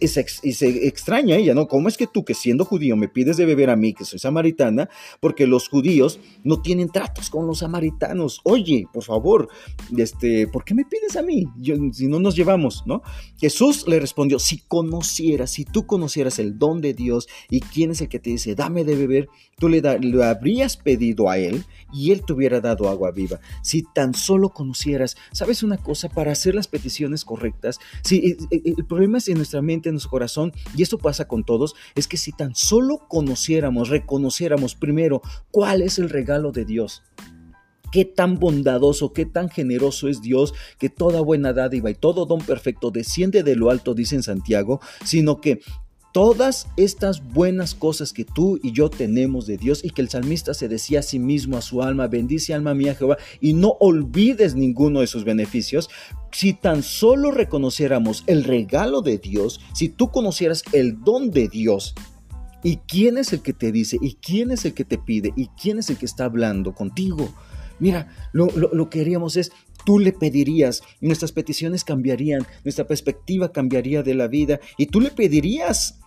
extraña 0.88 1.36
ella, 1.36 1.54
¿no? 1.54 1.68
¿Cómo 1.68 1.88
es 1.89 1.98
que 1.98 2.08
tú, 2.08 2.24
que 2.24 2.34
siendo 2.34 2.66
judío, 2.66 2.96
me 2.96 3.10
pides 3.10 3.38
de 3.38 3.46
beber 3.46 3.70
a 3.70 3.75
mí, 3.75 3.94
que 3.94 4.06
soy 4.06 4.20
samaritana? 4.20 4.89
Porque 5.20 5.48
los 5.48 5.68
judíos 5.68 6.20
no 6.44 6.62
tienen 6.62 6.89
tratos 6.89 7.30
con 7.30 7.46
los 7.46 7.60
samaritanos. 7.60 8.42
Oye, 8.44 8.88
por 8.94 9.04
favor, 9.04 9.50
este, 9.98 10.48
¿por 10.48 10.63
qué 10.63 10.74
me 10.74 10.86
pides 10.86 11.16
a 11.18 11.22
mí? 11.22 11.46
si 11.94 12.08
no 12.08 12.20
nos 12.20 12.36
llevamos, 12.36 12.84
¿no? 12.86 13.01
Jesús 13.38 13.86
le 13.88 14.00
respondió, 14.00 14.39
si 14.39 14.60
conocieras, 14.60 15.51
si 15.51 15.66
tú 15.66 15.86
conocieras 15.86 16.39
el 16.39 16.58
don 16.58 16.82
de 16.82 16.94
Dios 16.94 17.28
y 17.50 17.60
quién 17.60 17.92
es 17.92 18.01
el 18.01 18.10
que 18.10 18.20
te 18.20 18.30
dice, 18.30 18.56
dame 18.56 18.84
de 18.84 18.96
beber, 18.96 19.30
tú 19.58 19.68
le, 19.68 19.82
le 19.82 20.24
habrías 20.24 20.78
pedido 20.78 21.30
a 21.30 21.38
él 21.38 21.66
y 21.94 22.12
él 22.12 22.24
te 22.25 22.34
hubiera 22.34 22.62
dado 22.62 22.88
agua 22.88 23.12
viva. 23.12 23.39
Si 23.62 23.84
tan 23.84 24.13
solo 24.13 24.50
conocieras, 24.50 25.18
¿sabes 25.32 25.63
una 25.63 25.78
cosa? 25.78 26.10
Para 26.10 26.32
hacer 26.32 26.56
las 26.56 26.68
peticiones 26.68 27.25
correctas, 27.25 27.80
si, 28.04 28.38
el 28.51 28.86
problema 28.86 29.18
es 29.18 29.28
en 29.28 29.38
mente, 29.62 29.89
en 29.89 29.96
nuestro 29.96 30.12
corazón, 30.12 30.53
y 30.75 30.84
esto 30.84 30.98
pasa 30.98 31.27
con 31.27 31.44
todos, 31.44 31.75
es 31.96 32.08
que 32.08 32.18
si 32.18 32.32
tan 32.32 32.56
solo 32.56 33.08
conociéramos, 33.08 33.89
reconociéramos 33.89 34.75
primero 34.75 35.22
cuál 35.51 35.82
es 35.82 36.00
el 36.00 36.10
regalo 36.10 36.51
de 36.51 36.65
Dios, 36.65 37.03
qué 37.91 38.06
tan 38.06 38.39
bondadoso, 38.39 39.13
qué 39.13 39.25
tan 39.25 39.50
generoso 39.50 40.08
es 40.08 40.22
Dios, 40.22 40.53
que 40.77 40.89
toda 40.89 41.22
buena 41.22 41.53
dádiva 41.53 41.89
y 41.89 41.96
todo 41.96 42.25
don 42.25 42.39
perfecto 42.39 42.91
desciende 42.91 43.44
de 43.44 43.56
lo 43.56 43.70
alto, 43.70 43.94
dice 43.94 44.15
en 44.15 44.24
Santiago, 44.24 44.79
sino 45.03 45.41
que 45.41 45.62
todas 46.12 46.68
estas 46.78 47.24
buenas 47.34 47.75
cosas 47.75 48.13
que 48.13 48.25
tú 48.25 48.60
y 48.63 48.72
yo 48.72 48.89
tenemos 48.89 49.46
de 49.46 49.58
Dios 49.58 49.84
y 49.84 49.92
que 49.92 50.01
el 50.01 50.10
salmista 50.10 50.54
se 50.54 50.68
decía 50.68 51.00
a 51.00 51.04
sí 51.04 51.20
mismo, 51.20 51.58
a 51.58 51.62
su 51.62 51.82
alma, 51.84 52.08
bendice 52.08 52.54
alma 52.54 52.74
mía 52.74 52.96
Jehová 52.96 53.18
y 53.39 53.54
no 53.54 53.75
olvides 53.80 54.56
ninguno 54.56 55.01
de 55.01 55.08
sus 55.08 55.24
beneficios, 55.24 55.89
si 56.32 56.54
tan 56.54 56.84
solo 56.84 57.32
reconociéramos 57.32 58.24
el 58.28 58.44
regalo 58.44 59.01
de 59.01 59.18
Dios, 59.18 59.62
si 59.74 59.89
tú 59.89 60.10
conocieras 60.10 60.63
el 60.74 61.01
don 61.01 61.32
de 61.32 61.48
Dios, 61.48 61.96
¿y 62.63 62.78
quién 62.78 63.18
es 63.18 63.34
el 63.34 63.42
que 63.42 63.54
te 63.54 63.72
dice? 63.72 63.98
¿Y 64.01 64.16
quién 64.16 64.51
es 64.51 64.66
el 64.66 64.74
que 64.74 64.86
te 64.86 64.98
pide? 64.98 65.34
¿Y 65.36 65.48
quién 65.62 65.80
es 65.80 65.89
el 65.89 65.98
que 65.98 66.06
está 66.06 66.25
hablando 66.25 66.74
contigo? 66.74 67.30
Mira, 67.79 68.07
lo, 68.33 68.48
lo, 68.51 68.89
que 68.89 69.01
haríamos 69.01 69.38
es, 69.38 69.51
tú 69.86 70.00
le 70.00 70.12
pedirías, 70.12 70.81
nuestras 71.01 71.31
peticiones 71.31 71.83
cambiarían, 71.83 72.45
nuestra 72.63 72.86
perspectiva 72.86 73.51
cambiaría 73.51 74.03
de 74.03 74.15
la 74.15 74.27
vida 74.27 74.59
y 74.77 74.88
tú 74.88 75.00
le 75.00 75.12
pedirías 75.12 76.00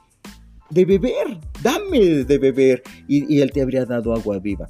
de 0.73 0.85
beber, 0.87 1.39
dame 1.63 2.25
de 2.25 2.39
beber 2.39 2.83
y, 3.07 3.41
él 3.41 3.51
te 3.53 3.61
habría 3.61 3.85
dado 3.85 4.15
agua 4.15 4.39
viva. 4.39 4.69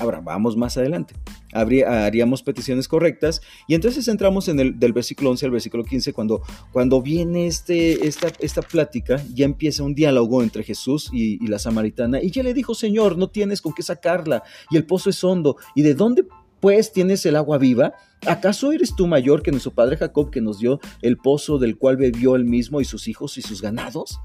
Ahora, 0.00 0.20
vamos 0.20 0.56
más 0.56 0.76
adelante. 0.76 1.14
Haríamos 1.52 2.42
peticiones 2.42 2.88
correctas 2.88 3.40
y 3.66 3.74
entonces 3.74 4.08
entramos 4.08 4.48
en 4.48 4.60
el 4.60 4.78
del 4.78 4.92
versículo 4.92 5.30
11 5.30 5.46
al 5.46 5.52
versículo 5.52 5.84
15 5.84 6.12
cuando, 6.12 6.42
cuando 6.72 7.02
viene 7.02 7.46
este, 7.46 8.06
esta, 8.06 8.32
esta 8.40 8.62
plática, 8.62 9.22
ya 9.34 9.44
empieza 9.44 9.82
un 9.82 9.94
diálogo 9.94 10.42
entre 10.42 10.64
Jesús 10.64 11.10
y, 11.12 11.42
y 11.44 11.46
la 11.48 11.58
samaritana 11.58 12.22
y 12.22 12.30
ya 12.30 12.42
le 12.42 12.54
dijo, 12.54 12.74
Señor, 12.74 13.18
no 13.18 13.28
tienes 13.28 13.60
con 13.60 13.72
qué 13.72 13.82
sacarla 13.82 14.42
y 14.70 14.76
el 14.76 14.86
pozo 14.86 15.10
es 15.10 15.22
hondo 15.22 15.56
y 15.74 15.82
de 15.82 15.94
dónde 15.94 16.24
pues 16.62 16.92
tienes 16.92 17.26
el 17.26 17.34
agua 17.34 17.58
viva? 17.58 17.94
¿Acaso 18.24 18.70
eres 18.70 18.94
tú 18.94 19.08
mayor 19.08 19.42
que 19.42 19.50
nuestro 19.50 19.72
padre 19.72 19.96
Jacob 19.96 20.30
que 20.30 20.40
nos 20.40 20.60
dio 20.60 20.78
el 21.02 21.16
pozo 21.16 21.58
del 21.58 21.76
cual 21.76 21.96
bebió 21.96 22.36
él 22.36 22.44
mismo 22.44 22.80
y 22.80 22.84
sus 22.84 23.08
hijos 23.08 23.36
y 23.36 23.42
sus 23.42 23.60
ganados? 23.60 24.20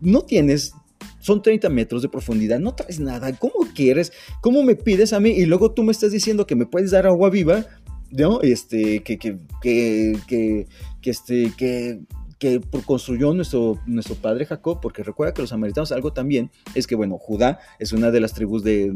No 0.00 0.22
tienes, 0.22 0.72
son 1.20 1.42
30 1.42 1.68
metros 1.68 2.02
de 2.02 2.08
profundidad, 2.08 2.58
no 2.58 2.74
traes 2.74 3.00
nada, 3.00 3.32
¿cómo 3.36 3.66
quieres? 3.74 4.12
¿Cómo 4.40 4.62
me 4.62 4.74
pides 4.74 5.12
a 5.12 5.20
mí? 5.20 5.30
Y 5.30 5.46
luego 5.46 5.72
tú 5.72 5.82
me 5.82 5.92
estás 5.92 6.12
diciendo 6.12 6.46
que 6.46 6.54
me 6.54 6.66
puedes 6.66 6.90
dar 6.90 7.06
agua 7.06 7.30
viva, 7.30 7.66
¿no? 8.10 8.40
Este, 8.40 9.02
que, 9.02 9.18
que, 9.18 9.38
que, 9.60 10.18
que, 10.26 10.66
que 11.00 11.10
este, 11.10 11.52
que 11.56 12.00
que 12.38 12.60
construyó 12.86 13.34
nuestro, 13.34 13.80
nuestro 13.86 14.14
padre 14.14 14.46
Jacob, 14.46 14.80
porque 14.80 15.02
recuerda 15.02 15.34
que 15.34 15.42
los 15.42 15.50
samaritanos 15.50 15.90
algo 15.90 16.12
también 16.12 16.50
es 16.74 16.86
que, 16.86 16.94
bueno, 16.94 17.18
Judá 17.18 17.58
es 17.78 17.92
una 17.92 18.10
de 18.10 18.20
las 18.20 18.32
tribus 18.32 18.62
de, 18.62 18.90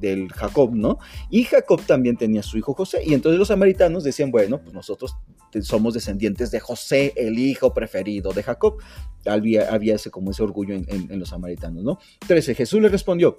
del 0.00 0.32
Jacob, 0.32 0.74
¿no? 0.74 0.98
Y 1.30 1.44
Jacob 1.44 1.80
también 1.86 2.16
tenía 2.16 2.42
su 2.42 2.58
hijo 2.58 2.74
José, 2.74 3.02
y 3.04 3.14
entonces 3.14 3.38
los 3.38 3.48
samaritanos 3.48 4.04
decían, 4.04 4.30
bueno, 4.30 4.60
pues 4.60 4.74
nosotros 4.74 5.16
somos 5.62 5.94
descendientes 5.94 6.50
de 6.50 6.60
José, 6.60 7.14
el 7.16 7.38
hijo 7.38 7.72
preferido 7.72 8.32
de 8.32 8.42
Jacob. 8.42 8.76
Había, 9.26 9.72
había 9.72 9.94
ese 9.94 10.10
como 10.10 10.30
ese 10.30 10.42
orgullo 10.42 10.74
en, 10.74 11.18
los 11.18 11.30
samaritanos, 11.30 11.82
¿no? 11.82 11.98
13. 12.26 12.54
Jesús 12.54 12.80
le 12.80 12.88
respondió, 12.88 13.36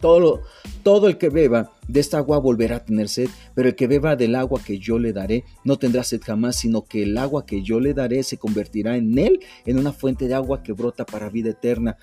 todo, 0.00 0.42
todo 0.82 1.08
el 1.08 1.18
que 1.18 1.28
beba 1.28 1.72
de 1.90 2.00
esta 2.00 2.18
agua 2.18 2.38
volverá 2.38 2.76
a 2.76 2.84
tener 2.84 3.08
sed, 3.08 3.28
pero 3.54 3.68
el 3.68 3.74
que 3.74 3.86
beba 3.86 4.16
del 4.16 4.34
agua 4.34 4.60
que 4.64 4.78
yo 4.78 4.98
le 4.98 5.12
daré 5.12 5.44
no 5.64 5.78
tendrá 5.78 6.04
sed 6.04 6.20
jamás, 6.24 6.56
sino 6.56 6.84
que 6.84 7.02
el 7.02 7.18
agua 7.18 7.46
que 7.46 7.62
yo 7.62 7.80
le 7.80 7.94
daré 7.94 8.22
se 8.22 8.38
convertirá 8.38 8.96
en 8.96 9.18
él 9.18 9.40
en 9.66 9.78
una 9.78 9.92
fuente 9.92 10.28
de 10.28 10.34
agua 10.34 10.62
que 10.62 10.72
brota 10.72 11.04
para 11.04 11.28
vida 11.28 11.50
eterna. 11.50 11.96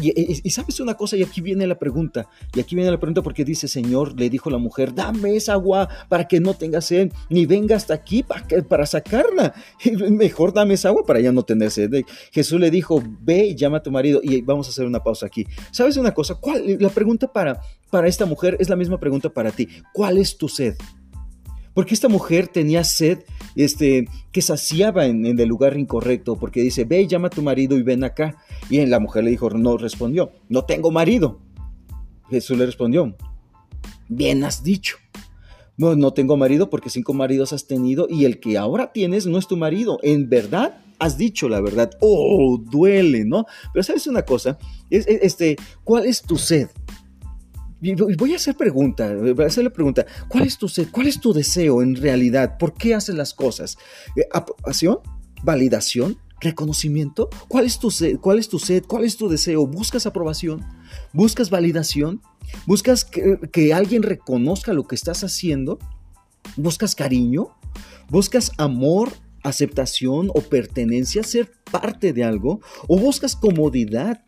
Y, 0.00 0.50
sabes 0.50 0.80
una 0.80 0.94
cosa, 0.94 1.16
y 1.16 1.22
aquí 1.22 1.40
viene 1.40 1.66
la 1.68 1.78
pregunta, 1.78 2.28
y 2.52 2.60
aquí 2.60 2.74
viene 2.74 2.90
la 2.90 2.98
pregunta 2.98 3.22
porque 3.22 3.44
dice, 3.44 3.68
Señor, 3.68 4.18
le 4.18 4.28
dijo 4.28 4.50
la 4.50 4.58
mujer, 4.58 4.92
dame 4.92 5.36
esa 5.36 5.52
agua 5.52 5.88
para 6.08 6.26
que 6.26 6.40
no 6.40 6.54
tenga 6.54 6.80
sed, 6.80 7.12
ni 7.30 7.46
venga 7.46 7.76
hasta 7.76 7.94
aquí 7.94 8.24
para, 8.24 8.44
para 8.68 8.86
sacarla. 8.86 9.54
Mejor 10.10 10.52
dame 10.52 10.74
esa 10.74 10.88
agua 10.88 11.04
para 11.06 11.20
ya 11.20 11.30
no 11.30 11.44
tener 11.44 11.70
sed. 11.70 11.90
Jesús 12.32 12.58
le 12.58 12.70
dijo, 12.72 13.00
ve 13.20 13.46
y 13.46 13.54
llama 13.54 13.78
a 13.78 13.82
tu 13.82 13.92
marido, 13.92 14.20
y 14.22 14.40
vamos 14.40 14.66
a 14.66 14.70
hacer 14.70 14.84
una 14.84 15.02
pausa 15.02 15.26
aquí. 15.26 15.46
¿Sabes 15.70 15.96
una 15.96 16.12
cosa? 16.12 16.34
¿Cuál, 16.34 16.76
la 16.80 16.88
pregunta 16.88 17.32
para, 17.32 17.60
para 17.94 18.08
esta 18.08 18.26
mujer 18.26 18.56
es 18.58 18.68
la 18.68 18.74
misma 18.74 18.98
pregunta 18.98 19.28
para 19.28 19.52
ti. 19.52 19.68
¿Cuál 19.92 20.18
es 20.18 20.36
tu 20.36 20.48
sed? 20.48 20.74
Porque 21.74 21.94
esta 21.94 22.08
mujer 22.08 22.48
tenía 22.48 22.82
sed 22.82 23.20
este, 23.54 24.08
que 24.32 24.42
saciaba 24.42 25.06
en, 25.06 25.24
el 25.24 25.48
lugar 25.48 25.78
incorrecto, 25.78 26.34
porque 26.34 26.60
dice, 26.60 26.84
ve 26.84 27.02
y 27.02 27.06
llama 27.06 27.28
a 27.28 27.30
tu 27.30 27.40
marido 27.40 27.78
y 27.78 27.84
ven 27.84 28.02
acá. 28.02 28.36
Y 28.68 28.84
la 28.84 28.98
mujer 28.98 29.22
le 29.22 29.30
dijo, 29.30 29.48
no 29.50 29.76
respondió, 29.76 30.32
no 30.48 30.64
tengo 30.64 30.90
marido. 30.90 31.38
Jesús 32.30 32.58
le 32.58 32.66
respondió, 32.66 33.14
bien 34.08 34.42
has 34.42 34.64
dicho. 34.64 34.96
No, 35.76 35.94
no 35.94 36.12
tengo 36.12 36.36
marido 36.36 36.70
porque 36.70 36.90
cinco 36.90 37.14
maridos 37.14 37.52
has 37.52 37.68
tenido 37.68 38.08
y 38.10 38.24
el 38.24 38.40
que 38.40 38.58
ahora 38.58 38.90
tienes 38.90 39.26
no 39.26 39.38
es 39.38 39.46
tu 39.46 39.56
marido. 39.56 40.00
En 40.02 40.28
verdad 40.28 40.80
has 40.98 41.16
dicho 41.16 41.48
la 41.48 41.60
verdad. 41.60 41.92
Oh, 42.00 42.58
duele, 42.58 43.24
¿no? 43.24 43.46
Pero 43.72 43.84
sabes 43.84 44.08
una 44.08 44.22
cosa, 44.22 44.58
este, 44.90 45.54
¿cuál 45.84 46.06
es 46.06 46.22
tu 46.22 46.38
sed? 46.38 46.70
Voy 47.80 48.32
a 48.32 48.36
hacer 48.36 48.56
pregunta, 48.56 49.14
voy 49.14 49.44
a 49.44 49.46
hacer 49.46 49.64
la 49.64 49.70
pregunta, 49.70 50.06
¿cuál 50.28 50.44
es 50.44 50.58
tu 50.58 50.68
sed? 50.68 50.88
¿Cuál 50.90 51.06
es 51.06 51.20
tu 51.20 51.32
deseo 51.32 51.82
en 51.82 51.96
realidad? 51.96 52.56
¿Por 52.58 52.74
qué 52.74 52.94
haces 52.94 53.14
las 53.14 53.34
cosas? 53.34 53.76
Eh, 54.16 54.26
¿Aprobación? 54.32 54.98
¿Validación? 55.42 56.18
¿Reconocimiento? 56.40 57.28
¿Cuál 57.48 57.64
es 57.66 57.78
tu 57.78 57.90
sed? 57.90 58.18
¿Cuál 58.18 58.38
es 58.38 58.48
tu 58.48 58.58
sed? 58.58 58.84
¿Cuál 58.86 59.04
es 59.04 59.16
tu 59.16 59.28
deseo? 59.28 59.66
¿Buscas 59.66 60.06
aprobación? 60.06 60.64
¿Buscas 61.12 61.50
validación? 61.50 62.22
¿Buscas 62.66 63.04
que, 63.04 63.38
que 63.52 63.72
alguien 63.72 64.02
reconozca 64.02 64.72
lo 64.72 64.86
que 64.86 64.94
estás 64.94 65.24
haciendo? 65.24 65.78
¿Buscas 66.56 66.94
cariño? 66.94 67.48
¿Buscas 68.08 68.52
amor, 68.58 69.10
aceptación 69.42 70.30
o 70.34 70.40
pertenencia, 70.40 71.22
ser 71.22 71.52
parte 71.70 72.12
de 72.12 72.24
algo? 72.24 72.60
¿O 72.88 72.98
buscas 72.98 73.36
comodidad, 73.36 74.22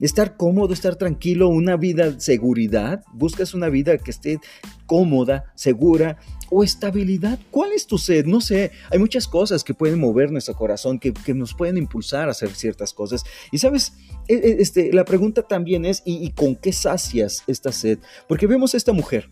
estar 0.00 0.36
cómodo, 0.36 0.72
estar 0.72 0.96
tranquilo, 0.96 1.48
una 1.48 1.76
vida 1.76 2.20
seguridad, 2.20 3.02
buscas 3.12 3.52
una 3.54 3.68
vida 3.68 3.98
que 3.98 4.10
esté 4.10 4.38
cómoda, 4.86 5.52
segura 5.56 6.18
o 6.50 6.62
estabilidad. 6.62 7.38
¿Cuál 7.50 7.72
es 7.72 7.86
tu 7.86 7.98
sed? 7.98 8.24
No 8.24 8.40
sé, 8.40 8.70
hay 8.90 8.98
muchas 8.98 9.26
cosas 9.26 9.64
que 9.64 9.74
pueden 9.74 9.98
mover 9.98 10.30
nuestro 10.30 10.54
corazón, 10.54 10.98
que, 10.98 11.12
nos 11.34 11.54
pueden 11.54 11.76
impulsar 11.76 12.28
a 12.28 12.30
hacer 12.30 12.50
ciertas 12.50 12.92
cosas. 12.92 13.24
Y 13.50 13.58
sabes, 13.58 13.92
e, 14.28 14.34
e, 14.34 14.56
este, 14.60 14.92
la 14.92 15.04
pregunta 15.04 15.42
también 15.42 15.84
es, 15.84 16.02
¿y, 16.04 16.30
con 16.30 16.54
qué 16.54 16.72
sacias 16.72 17.42
esta 17.46 17.72
sed? 17.72 17.98
Porque 18.28 18.46
vemos 18.46 18.74
a 18.74 18.76
esta 18.76 18.92
mujer. 18.92 19.28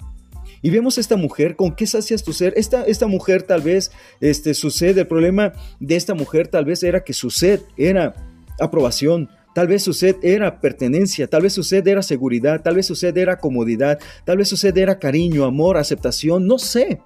Y 0.63 0.71
vemos 0.71 0.99
a 0.99 1.01
esta 1.01 1.17
mujer, 1.17 1.55
¿con 1.55 1.77
qué 1.77 1.87
sacias 1.87 2.25
tu 2.25 2.33
ser? 2.33 2.55
Esta, 2.57 2.83
esta 2.85 3.07
mujer 3.07 3.43
tal 3.45 3.61
vez, 3.61 3.93
este, 4.21 4.53
su 4.55 4.71
sed, 4.71 4.99
el 4.99 5.07
problema 5.07 5.53
de 5.79 5.97
esta 5.97 6.15
mujer 6.15 6.49
tal 6.49 6.65
vez 6.65 6.83
era 6.83 7.05
que 7.05 7.13
su 7.13 7.31
sed 7.31 7.61
era 7.77 8.15
aprobación, 8.59 9.29
Tal 9.57 9.69
vez 9.69 9.85
su 9.85 9.95
sed 9.95 10.17
era 10.21 10.61
pertenencia, 10.61 11.29
tal 11.29 11.41
vez 11.41 11.55
su 11.55 11.63
sed 11.63 11.89
era 11.89 12.03
seguridad, 12.03 12.61
tal 12.61 12.75
vez 12.75 12.85
su 12.85 12.95
sed 12.95 13.17
era 13.17 13.39
comodidad, 13.39 13.99
tal 14.27 14.37
vez 14.37 14.49
su 14.49 14.57
sed 14.59 14.77
era 14.77 14.99
cariño, 14.99 15.47
amor, 15.47 15.79
aceptación, 15.79 16.47
no 16.47 16.59
sé. 16.59 17.01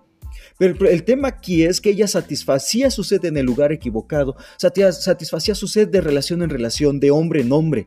Pero 0.59 0.89
el 0.89 1.05
tema 1.05 1.29
aquí 1.29 1.63
es 1.63 1.81
que 1.81 1.91
ella 1.91 2.09
satisfacía 2.09 2.91
su 2.91 3.05
sed 3.05 3.25
en 3.25 3.37
el 3.37 3.47
lugar 3.47 3.71
equivocado, 3.71 4.35
satisfacía 4.59 5.55
su 5.55 5.69
sed 5.69 5.91
de 5.91 6.01
relación 6.01 6.43
en 6.43 6.51
relación, 6.51 6.99
de 6.99 7.13
hombre 7.13 7.43
en 7.43 7.53
hombre. 7.53 7.87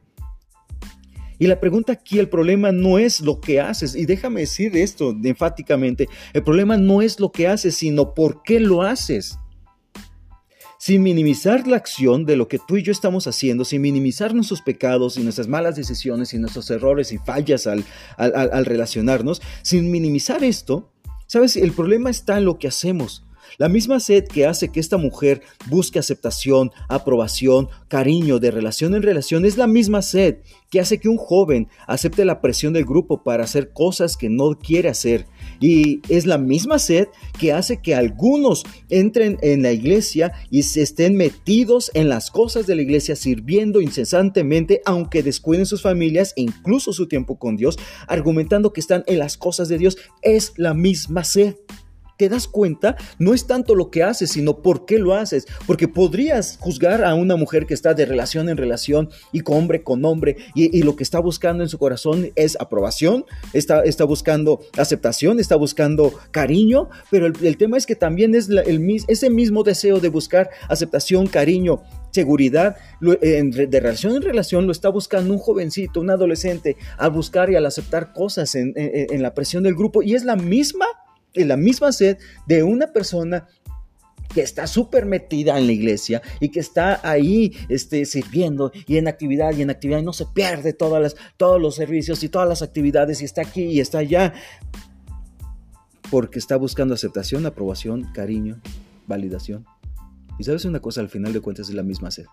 Y 1.39 1.47
la 1.47 1.59
pregunta 1.59 1.91
aquí, 1.91 2.17
el 2.17 2.29
problema 2.29 2.71
no 2.71 2.97
es 2.97 3.19
lo 3.19 3.41
que 3.41 3.59
haces, 3.59 3.97
y 3.97 4.05
déjame 4.05 4.39
decir 4.39 4.77
esto 4.77 5.13
enfáticamente, 5.25 6.07
el 6.31 6.41
problema 6.41 6.77
no 6.77 7.01
es 7.01 7.19
lo 7.19 7.33
que 7.33 7.49
haces, 7.49 7.75
sino 7.75 8.13
por 8.13 8.43
qué 8.43 8.61
lo 8.61 8.81
haces 8.81 9.37
sin 10.83 11.01
minimizar 11.01 11.65
la 11.65 11.77
acción 11.77 12.25
de 12.25 12.35
lo 12.35 12.49
que 12.49 12.59
tú 12.59 12.75
y 12.75 12.83
yo 12.83 12.91
estamos 12.91 13.25
haciendo, 13.25 13.63
sin 13.63 13.81
minimizar 13.81 14.35
nuestros 14.35 14.61
pecados 14.61 15.15
y 15.15 15.23
nuestras 15.23 15.47
malas 15.47 15.77
decisiones 15.77 16.33
y 16.33 16.39
nuestros 16.39 16.69
errores 16.71 17.13
y 17.13 17.19
fallas 17.19 17.67
al, 17.67 17.85
relacionarnos, 18.65 19.41
sin 19.61 19.89
minimizar 19.89 20.43
esto, 20.43 20.91
¿sabes? 21.25 21.55
El 21.55 21.71
problema 21.71 22.09
está 22.09 22.37
en 22.37 22.43
lo 22.43 22.59
que 22.59 22.67
hacemos. 22.67 23.23
La 23.57 23.69
misma 23.69 24.01
sed 24.01 24.25
que 24.25 24.45
hace 24.45 24.73
que 24.73 24.81
esta 24.81 24.97
mujer 24.97 25.41
busque 25.67 25.99
aceptación, 25.99 26.71
aprobación, 26.89 27.69
cariño 27.87 28.39
de 28.39 28.51
relación 28.51 28.93
en 28.93 29.03
relación 29.03 29.45
es 29.45 29.55
la 29.55 29.67
misma 29.67 30.01
sed 30.01 30.39
que 30.69 30.81
hace 30.81 30.99
que 30.99 31.07
un 31.07 31.17
joven 31.17 31.69
acepte 31.87 32.25
la 32.25 32.41
presión 32.41 32.73
del 32.73 32.83
grupo 32.83 33.23
para 33.23 33.45
hacer 33.45 33.71
cosas 33.71 34.17
que 34.17 34.27
no 34.27 34.59
quiere 34.59 34.89
hacer. 34.89 35.27
Y 35.63 36.01
es 36.09 36.25
la 36.25 36.37
misma 36.37 36.77
sed 36.77 37.07
que 37.39 37.53
hace 37.53 37.81
que 37.81 37.95
algunos 37.95 38.65
entren 38.89 39.37
en 39.41 39.61
la 39.63 39.71
iglesia 39.71 40.33
y 40.51 40.63
se 40.63 40.81
estén 40.81 41.15
metidos 41.15 41.89
en 41.93 42.09
las 42.09 42.31
cosas 42.31 42.67
de 42.67 42.75
la 42.75 42.81
iglesia, 42.81 43.15
sirviendo 43.15 43.79
incesantemente, 43.79 44.81
aunque 44.83 45.23
descuiden 45.23 45.65
sus 45.65 45.81
familias 45.81 46.33
e 46.35 46.41
incluso 46.41 46.91
su 46.91 47.07
tiempo 47.07 47.39
con 47.39 47.55
Dios, 47.55 47.79
argumentando 48.09 48.73
que 48.73 48.81
están 48.81 49.05
en 49.07 49.19
las 49.19 49.37
cosas 49.37 49.69
de 49.69 49.77
Dios. 49.77 49.97
Es 50.21 50.51
la 50.57 50.73
misma 50.73 51.23
sed 51.23 51.55
te 52.17 52.29
das 52.29 52.47
cuenta, 52.47 52.95
no 53.19 53.33
es 53.33 53.47
tanto 53.47 53.75
lo 53.75 53.89
que 53.89 54.03
haces, 54.03 54.31
sino 54.31 54.57
por 54.61 54.85
qué 54.85 54.99
lo 54.99 55.15
haces. 55.15 55.47
Porque 55.65 55.87
podrías 55.87 56.57
juzgar 56.59 57.03
a 57.03 57.15
una 57.15 57.35
mujer 57.35 57.65
que 57.65 57.73
está 57.73 57.93
de 57.93 58.05
relación 58.05 58.49
en 58.49 58.57
relación 58.57 59.09
y 59.31 59.41
con 59.41 59.63
hombre 59.63 59.83
con 59.83 60.03
hombre 60.05 60.35
y, 60.55 60.83
lo 60.83 60.95
que 60.95 61.03
está 61.03 61.19
buscando 61.19 61.63
en 61.63 61.69
su 61.69 61.77
corazón 61.77 62.31
es 62.35 62.57
aprobación, 62.59 63.25
está, 63.53 63.83
está 63.83 64.03
buscando 64.03 64.59
aceptación, 64.77 65.39
está 65.39 65.55
buscando 65.55 66.13
cariño, 66.31 66.89
pero 67.09 67.27
el, 67.27 67.57
tema 67.57 67.77
es 67.77 67.85
que 67.85 67.95
también 67.95 68.35
es 68.35 68.49
el, 68.49 69.03
ese 69.07 69.29
mismo 69.29 69.63
deseo 69.63 69.99
de 69.99 70.09
buscar 70.09 70.49
aceptación, 70.67 71.27
cariño, 71.27 71.81
seguridad 72.11 72.75
de 72.99 73.79
relación 73.79 74.15
en 74.15 74.21
relación 74.21 74.65
lo 74.65 74.71
está 74.71 74.89
buscando 74.89 75.33
un 75.33 75.39
jovencito, 75.39 76.01
un 76.01 76.09
adolescente, 76.09 76.75
al 76.97 77.11
buscar 77.11 77.49
y 77.49 77.55
al 77.55 77.65
aceptar 77.65 78.11
cosas 78.11 78.55
en, 78.55 78.73
en 78.75 79.21
la 79.21 79.33
presión 79.33 79.63
del 79.63 79.75
grupo. 79.75 80.03
Y 80.03 80.13
es 80.13 80.25
la 80.25 80.35
misma 80.35 80.85
es 81.33 81.47
la 81.47 81.57
misma 81.57 81.91
sed 81.91 82.17
de 82.47 82.63
una 82.63 82.93
persona 82.93 83.47
que 84.33 84.41
está 84.41 84.67
súper 84.67 85.05
metida 85.05 85.57
en 85.57 85.67
la 85.67 85.73
iglesia 85.73 86.21
y 86.39 86.49
que 86.49 86.59
está 86.59 86.99
ahí 87.03 87.53
este, 87.69 88.05
sirviendo 88.05 88.71
y 88.87 88.97
en 88.97 89.07
actividad 89.07 89.53
y 89.55 89.61
en 89.61 89.69
actividad 89.69 89.99
y 89.99 90.03
no 90.03 90.13
se 90.13 90.25
pierde 90.25 90.73
todas 90.73 91.15
todos 91.37 91.61
los 91.61 91.75
servicios 91.75 92.23
y 92.23 92.29
todas 92.29 92.49
las 92.49 92.61
actividades 92.61 93.21
y 93.21 93.25
está 93.25 93.41
aquí 93.41 93.63
y 93.63 93.79
está 93.79 93.99
allá 93.99 94.33
porque 96.09 96.39
está 96.39 96.57
buscando 96.57 96.93
aceptación, 96.93 97.45
aprobación, 97.45 98.11
cariño, 98.13 98.61
validación. 99.07 99.65
Y 100.37 100.43
sabes 100.43 100.65
una 100.65 100.79
cosa, 100.79 101.01
al 101.01 101.09
final 101.09 101.33
de 101.33 101.41
cuentas 101.41 101.69
es 101.69 101.75
la 101.75 101.83
misma 101.83 102.11
sed. 102.11 102.25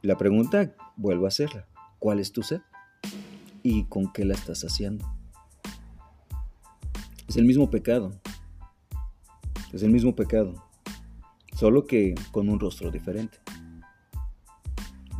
La 0.00 0.16
pregunta, 0.16 0.74
vuelvo 0.96 1.26
a 1.26 1.28
hacerla, 1.28 1.66
¿cuál 1.98 2.20
es 2.20 2.32
tu 2.32 2.42
sed? 2.42 2.60
¿Y 3.62 3.84
con 3.84 4.12
qué 4.12 4.24
la 4.24 4.34
estás 4.34 4.62
haciendo? 4.62 5.17
Es 7.28 7.36
el 7.36 7.44
mismo 7.44 7.70
pecado. 7.70 8.18
Es 9.72 9.82
el 9.82 9.90
mismo 9.90 10.16
pecado. 10.16 10.54
Solo 11.54 11.86
que 11.86 12.14
con 12.32 12.48
un 12.48 12.58
rostro 12.58 12.90
diferente. 12.90 13.38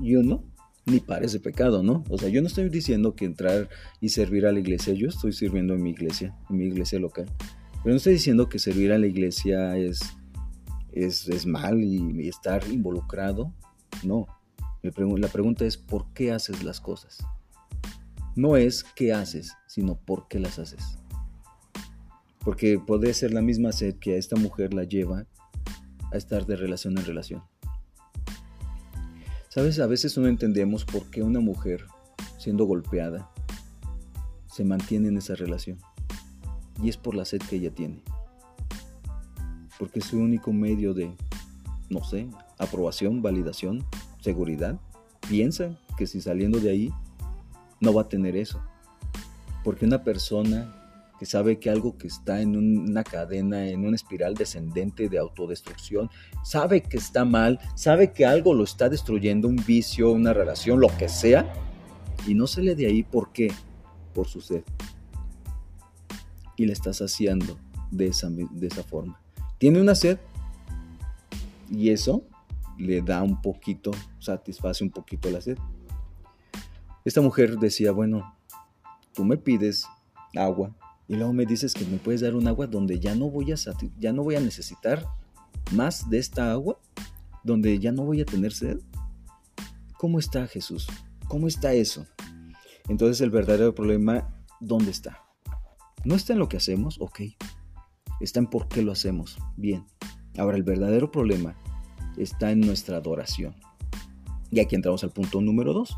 Y 0.01 0.17
uno 0.17 0.43
ni 0.87 1.01
parece 1.01 1.39
pecado, 1.39 1.83
¿no? 1.83 2.05
O 2.09 2.17
sea, 2.17 2.31
yo 2.31 2.41
no 2.41 2.47
estoy 2.47 2.71
diciendo 2.71 3.15
que 3.15 3.27
entrar 3.27 3.69
y 4.01 4.09
servir 4.09 4.47
a 4.47 4.53
la 4.53 4.61
iglesia, 4.61 4.95
yo 4.95 5.09
estoy 5.09 5.35
sirviendo 5.35 5.75
en 5.75 5.83
mi 5.83 5.91
iglesia, 5.91 6.35
en 6.49 6.57
mi 6.57 6.65
iglesia 6.65 6.99
local. 6.99 7.27
Pero 7.83 7.91
no 7.91 7.97
estoy 7.97 8.15
diciendo 8.15 8.49
que 8.49 8.59
servir 8.59 8.93
a 8.93 8.99
la 8.99 9.07
iglesia 9.07 9.77
es, 9.77 10.01
es, 10.93 11.45
mal 11.45 11.85
y, 11.85 12.27
estar 12.27 12.67
involucrado. 12.69 13.53
No. 14.03 14.27
La 14.83 15.29
pregunta 15.29 15.67
es 15.67 15.77
¿por 15.77 16.11
qué 16.15 16.33
haces 16.33 16.65
las 16.65 16.81
cosas? 16.81 17.19
No 18.35 18.57
es 18.57 18.83
qué 18.83 19.13
haces, 19.13 19.53
sino 19.67 19.97
por 19.97 20.27
qué 20.29 20.39
las 20.39 20.59
haces 20.59 20.99
porque 22.49 22.79
puede 22.79 23.13
ser 23.13 23.35
la 23.35 23.43
misma 23.43 23.73
sed 23.73 23.97
que 23.97 24.15
a 24.15 24.17
esta 24.17 24.35
mujer 24.35 24.73
la 24.73 24.85
lleva 24.85 25.27
a 26.11 26.17
estar 26.17 26.47
de 26.47 26.57
relación 26.57 26.97
en 26.97 27.05
relación. 27.05 27.43
Sabes, 29.51 29.79
a 29.81 29.87
veces 29.87 30.17
no 30.17 30.27
entendemos 30.27 30.87
por 30.87 31.11
qué 31.11 31.23
una 31.23 31.41
mujer, 31.41 31.85
siendo 32.39 32.65
golpeada, 32.65 33.31
se 34.47 34.65
mantiene 34.65 35.09
en 35.09 35.19
esa 35.19 35.35
relación. 35.35 35.77
Y 36.83 36.89
es 36.89 36.97
por 36.97 37.15
la 37.15 37.27
sed 37.27 37.43
que 37.43 37.57
ella 37.57 37.71
tiene. 37.71 38.03
Porque 39.79 39.99
es 39.99 40.07
su 40.07 40.17
único 40.19 40.51
medio 40.51 40.95
de, 40.95 41.15
no 41.91 42.03
sé, 42.03 42.31
aprobación, 42.57 43.21
validación, 43.21 43.85
seguridad. 44.23 44.81
Piensa 45.29 45.79
que 45.99 46.07
si 46.07 46.23
saliendo 46.23 46.61
de 46.61 46.71
ahí 46.71 46.95
no 47.83 47.93
va 47.93 48.01
a 48.01 48.09
tener 48.09 48.37
eso. 48.37 48.59
Porque 49.63 49.85
una 49.85 50.03
persona 50.03 50.78
que 51.19 51.27
sabe 51.27 51.59
que 51.59 51.71
algo 51.71 51.99
que 51.99 52.07
está 52.07 52.41
en 52.41 52.57
una 52.57 53.03
cadena, 53.03 53.67
en 53.67 53.85
una 53.87 53.97
espiral 53.97 54.35
descendente 54.35 55.09
de 55.09 55.19
autodestrucción, 55.19 56.11
sabe 56.45 56.83
que 56.83 56.97
está 56.97 57.25
mal, 57.25 57.59
sabe 57.75 58.13
que 58.13 58.25
algo 58.25 58.55
lo 58.55 58.65
está 58.65 58.89
destruyendo, 58.89 59.49
un 59.49 59.57
vicio, 59.67 60.13
una 60.13 60.33
relación, 60.33 60.81
lo 60.81 60.89
que 60.97 61.09
sea, 61.09 61.53
y 62.27 62.35
no 62.35 62.47
sale 62.47 62.75
de 62.75 62.87
ahí, 62.87 63.03
¿por 63.03 63.33
qué? 63.33 63.53
Por 64.15 64.29
su 64.29 64.41
sed. 64.41 64.63
Y 66.57 66.67
le 66.67 66.73
está 66.73 66.93
saciando 66.93 67.59
de 67.91 68.09
esa, 68.09 68.29
de 68.31 68.67
esa 68.67 68.83
forma. 68.83 69.21
Tiene 69.59 69.81
una 69.81 69.95
sed 69.95 70.19
y 71.71 71.91
eso 71.91 72.25
le 72.79 73.03
da 73.03 73.23
un 73.23 73.43
poquito, 73.43 73.91
satisface 74.21 74.85
un 74.85 74.91
poquito 74.91 75.31
la 75.31 75.41
sed. 75.41 75.59
Esta 77.05 77.21
mujer 77.21 77.59
decía, 77.59 77.91
bueno, 77.93 78.37
tú 79.15 79.25
me 79.25 79.37
pides 79.37 79.87
agua, 80.37 80.75
y 81.09 81.17
luego 81.17 81.33
me 81.33 81.47
dices 81.47 81.73
que 81.73 81.87
me 81.87 81.97
puedes 81.97 82.21
dar 82.21 82.35
un 82.35 82.47
agua 82.47 82.67
donde 82.67 83.01
ya 83.01 83.15
no 83.15 83.31
voy 83.31 83.51
a, 83.51 83.57
ya 83.99 84.13
no 84.13 84.23
voy 84.23 84.35
a 84.35 84.41
necesitar 84.41 85.07
más 85.73 86.09
de 86.11 86.19
esta 86.19 86.53
agua, 86.53 86.79
donde 87.43 87.79
ya 87.79 87.93
no 87.93 88.05
voy 88.05 88.21
a 88.21 88.27
tener 88.27 88.53
sed. 88.53 88.79
¿Cómo 89.97 90.19
está 90.19 90.47
Jesús? 90.47 90.87
¿Cómo 91.27 91.49
está 91.49 91.73
eso? 91.73 92.07
Entonces 92.89 93.23
el 93.23 93.31
verdadero 93.31 93.75
problema, 93.75 94.45
¿dónde 94.61 94.91
está? 94.91 95.25
No 96.05 96.15
está 96.15 96.35
en 96.35 96.39
lo 96.41 96.49
que 96.49 96.59
hacemos, 96.59 97.01
ok. 97.01 97.21
Está 98.21 98.41
en 98.41 98.47
por 98.47 98.69
qué 98.69 98.83
lo 98.83 98.93
hacemos. 98.93 99.39
Bien. 99.57 99.87
Ahora 100.37 100.59
el 100.59 100.63
verdadero 100.63 101.11
problema 101.11 101.57
está 102.19 102.51
en 102.51 102.61
nuestra 102.61 102.99
adoración. 102.99 103.57
Y 104.51 104.61
aquí 104.61 104.77
entramos 104.77 105.05
al 105.05 105.11
punto 105.11 105.41
número 105.41 105.73
dos. 105.73 105.97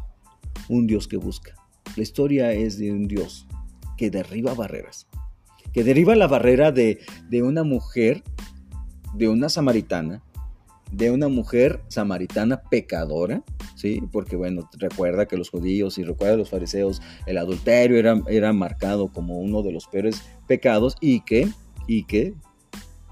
Un 0.69 0.87
Dios 0.87 1.09
que 1.09 1.17
busca. 1.17 1.55
La 1.97 2.03
historia 2.03 2.53
es 2.53 2.79
de 2.79 2.93
un 2.93 3.09
Dios 3.09 3.47
que 4.01 4.09
derriba 4.11 4.55
barreras, 4.55 5.07
que 5.75 5.85
derriba 5.85 6.17
la 6.17 6.27
barrera 6.27 6.73
de, 6.73 6.99
una 7.43 7.65
mujer, 7.65 8.23
de 9.13 9.29
una 9.29 9.51
samaritana, 9.51 10.23
de 10.91 11.11
una 11.11 11.29
mujer 11.29 11.83
samaritana 11.89 12.63
pecadora, 12.63 13.43
¿sí? 13.77 14.03
Porque 14.11 14.37
bueno, 14.37 14.71
recuerda 14.79 15.27
que 15.27 15.37
los 15.37 15.51
judíos 15.51 15.99
y 15.99 16.05
recuerda 16.05 16.39
los 16.39 16.49
fariseos, 16.49 17.03
el 17.27 17.37
adulterio 17.37 17.99
era, 17.99 18.19
era 18.29 18.55
marcado 18.55 19.09
como 19.09 19.39
uno 19.39 19.63
de 19.63 19.73
los 19.73 19.87
peores 19.87 20.23
pecados 20.49 20.97
y 21.03 21.21
que, 21.21 21.51
y 21.87 22.05
que 22.05 22.33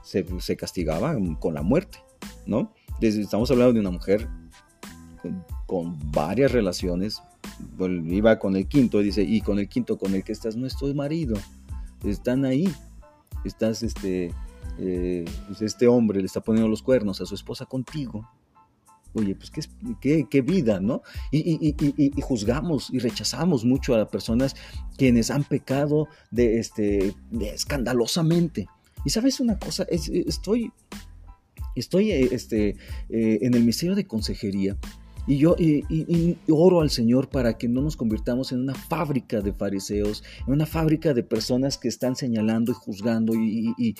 se, 0.02 0.24
se 0.40 0.56
castigaba 0.56 1.18
con 1.38 1.52
la 1.52 1.60
muerte, 1.60 1.98
¿no? 2.46 2.72
estamos 3.02 3.50
hablando 3.50 3.74
de 3.74 3.80
una 3.80 3.90
mujer 3.90 4.26
con, 5.66 5.98
varias 6.12 6.50
relaciones, 6.50 7.22
iba 7.78 8.38
con 8.38 8.56
el 8.56 8.66
quinto, 8.66 8.98
dice, 9.00 9.22
y 9.22 9.40
con 9.40 9.58
el 9.58 9.68
quinto 9.68 9.98
con 9.98 10.14
el 10.14 10.24
que 10.24 10.32
estás 10.32 10.56
no 10.56 10.66
es 10.66 10.76
marido, 10.94 11.36
están 12.04 12.44
ahí, 12.44 12.72
estás, 13.44 13.82
este, 13.82 14.32
eh, 14.78 15.24
pues 15.46 15.62
este 15.62 15.88
hombre 15.88 16.20
le 16.20 16.26
está 16.26 16.40
poniendo 16.40 16.68
los 16.68 16.82
cuernos 16.82 17.20
a 17.20 17.26
su 17.26 17.34
esposa 17.34 17.66
contigo. 17.66 18.28
Oye, 19.14 19.34
pues 19.34 19.50
qué, 20.00 20.26
qué, 20.30 20.42
vida, 20.42 20.80
¿no? 20.80 21.02
Y, 21.32 21.74
juzgamos 22.20 22.90
y 22.90 22.98
rechazamos 22.98 23.64
mucho 23.64 23.94
a 23.94 23.98
las 23.98 24.08
personas 24.08 24.54
quienes 24.96 25.30
han 25.30 25.44
pecado 25.44 26.08
de, 26.30 26.58
este, 26.58 27.14
escandalosamente. 27.40 28.68
Y 29.04 29.10
sabes 29.10 29.40
una 29.40 29.58
cosa, 29.58 29.86
estoy, 29.88 30.72
estoy 31.74 32.12
este, 32.12 32.76
eh, 33.08 33.38
en 33.40 33.54
el 33.54 33.64
misterio 33.64 33.94
de 33.94 34.06
consejería 34.06 34.76
y 35.28 35.36
yo 35.36 35.54
y, 35.58 36.38
oro 36.48 36.80
al 36.80 36.88
Señor 36.88 37.28
para 37.28 37.58
que 37.58 37.68
no 37.68 37.82
nos 37.82 37.96
convirtamos 37.96 38.50
en 38.50 38.60
una 38.60 38.74
fábrica 38.74 39.42
de 39.42 39.52
fariseos, 39.52 40.24
en 40.46 40.54
una 40.54 40.64
fábrica 40.64 41.12
de 41.12 41.22
personas 41.22 41.76
que 41.76 41.88
están 41.88 42.16
señalando 42.16 42.72
y 42.72 42.74
juzgando 42.74 43.34
y, 43.34 43.94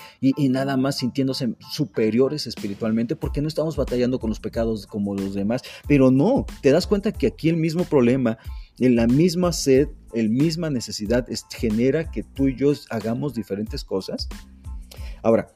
nada 0.49 0.79
más 0.79 0.97
sintiéndose 0.97 1.55
superiores 1.71 2.47
espiritualmente 2.47 3.14
porque 3.14 3.43
no 3.43 3.49
estamos 3.49 3.77
batallando 3.77 4.19
con 4.19 4.31
los 4.31 4.41
pecados 4.41 4.87
como 4.87 5.14
los 5.14 5.35
demás. 5.35 5.62
Pero 5.87 6.11
no, 6.11 6.47
te 6.62 6.73
das 6.73 6.87
cuenta 6.87 7.12
que 7.12 7.27
aquí 7.27 7.51
el 7.51 7.59
mismo 7.59 7.85
problema, 7.85 8.38
en 8.79 8.97
la 8.97 9.07
misma 9.07 9.53
sed, 9.53 9.88
la 10.14 10.23
misma 10.23 10.71
necesidad 10.71 11.27
genera 11.55 12.11
que 12.11 12.23
tú 12.23 12.49
y 12.49 12.57
yo 12.57 12.73
hagamos 12.88 13.35
diferentes 13.35 13.85
cosas. 13.85 14.29
Ahora, 15.23 15.49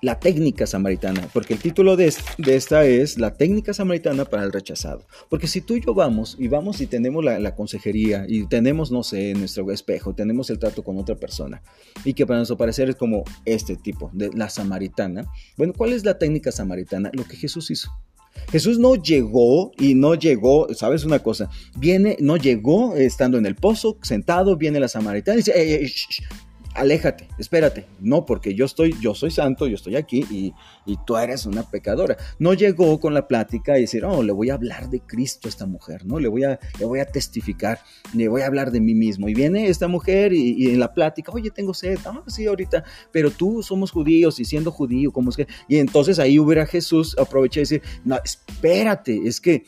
la 0.00 0.18
técnica 0.18 0.66
samaritana, 0.66 1.28
porque 1.32 1.54
el 1.54 1.60
título 1.60 1.96
de, 1.96 2.12
esta 2.46 2.84
es 2.84 3.18
La 3.18 3.34
técnica 3.34 3.74
samaritana 3.74 4.24
para 4.24 4.44
el 4.44 4.52
rechazado. 4.52 5.02
Porque 5.28 5.46
si 5.46 5.60
tú 5.60 5.74
y 5.74 5.84
yo 5.84 5.94
vamos 5.94 6.36
y 6.38 6.48
vamos 6.48 6.80
y 6.80 6.86
tenemos 6.86 7.24
la, 7.24 7.54
consejería 7.54 8.24
y 8.28 8.46
tenemos, 8.46 8.92
no 8.92 9.02
sé, 9.02 9.34
nuestro 9.34 9.70
espejo, 9.72 10.14
tenemos 10.14 10.50
el 10.50 10.58
trato 10.58 10.84
con 10.84 10.98
otra 10.98 11.16
persona 11.16 11.62
y 12.04 12.14
que 12.14 12.26
para 12.26 12.38
nuestro 12.38 12.56
parecer 12.56 12.88
es 12.88 12.96
como 12.96 13.24
este 13.44 13.76
tipo, 13.76 14.10
de 14.12 14.30
la 14.32 14.48
samaritana. 14.48 15.26
Bueno, 15.56 15.72
¿cuál 15.76 15.92
es 15.92 16.04
la 16.04 16.18
técnica 16.18 16.52
samaritana? 16.52 17.10
Lo 17.12 17.24
que 17.24 17.36
Jesús 17.36 17.70
hizo. 17.70 17.90
Jesús 18.50 18.78
no 18.78 18.94
llegó 18.94 19.72
y 19.78 19.94
no 19.94 20.14
llegó, 20.14 20.72
¿sabes 20.74 21.04
una 21.04 21.18
cosa? 21.18 21.50
Viene, 21.76 22.16
no 22.20 22.36
llegó 22.36 22.94
estando 22.94 23.36
en 23.36 23.46
el 23.46 23.56
pozo, 23.56 23.98
sentado, 24.02 24.56
viene 24.56 24.78
la 24.78 24.88
samaritana 24.88 25.34
y 25.34 25.42
dice, 25.42 25.92
aléjate, 26.78 27.28
espérate. 27.38 27.86
No, 28.00 28.24
porque 28.24 28.54
yo 28.54 28.64
estoy, 28.64 28.94
yo 29.00 29.14
soy 29.14 29.30
santo, 29.30 29.66
yo 29.66 29.74
estoy 29.74 29.96
aquí 29.96 30.24
y, 30.30 30.54
tú 31.06 31.16
eres 31.16 31.46
una 31.46 31.62
pecadora. 31.62 32.16
No 32.38 32.54
llegó 32.54 32.98
con 33.00 33.14
la 33.14 33.28
plática 33.28 33.78
y 33.78 33.82
decir, 33.82 34.04
oh, 34.04 34.22
le 34.22 34.32
voy 34.32 34.50
a 34.50 34.54
hablar 34.54 34.88
de 34.88 35.00
Cristo 35.00 35.48
a 35.48 35.50
esta 35.50 35.66
mujer, 35.66 36.06
¿no? 36.06 36.18
Le 36.18 36.28
voy 36.28 36.44
a, 36.44 36.58
le 36.78 36.84
voy 36.86 37.00
a 37.00 37.06
testificar, 37.06 37.80
le 38.14 38.28
voy 38.28 38.42
a 38.42 38.46
hablar 38.46 38.70
de 38.70 38.80
mí 38.80 38.94
mismo. 38.94 39.28
Y 39.28 39.34
viene 39.34 39.68
esta 39.68 39.88
mujer 39.88 40.32
y, 40.32 40.70
en 40.70 40.80
la 40.80 40.94
plática, 40.94 41.32
oye, 41.32 41.50
tengo 41.50 41.74
sed, 41.74 41.98
ah, 42.06 42.22
sí, 42.26 42.46
ahorita, 42.46 42.84
pero 43.12 43.30
tú 43.30 43.62
somos 43.62 43.90
judíos 43.90 44.40
y 44.40 44.44
siendo 44.44 44.70
judío, 44.70 45.12
¿cómo 45.12 45.30
es 45.30 45.36
que? 45.36 45.46
Y 45.68 45.78
entonces 45.78 46.18
ahí 46.18 46.38
hubiera 46.38 46.66
Jesús 46.66 47.16
aproveché 47.18 47.60
y 47.60 47.62
decir, 47.62 47.82
no, 48.04 48.18
espérate, 48.24 49.20
es 49.24 49.40
que 49.40 49.64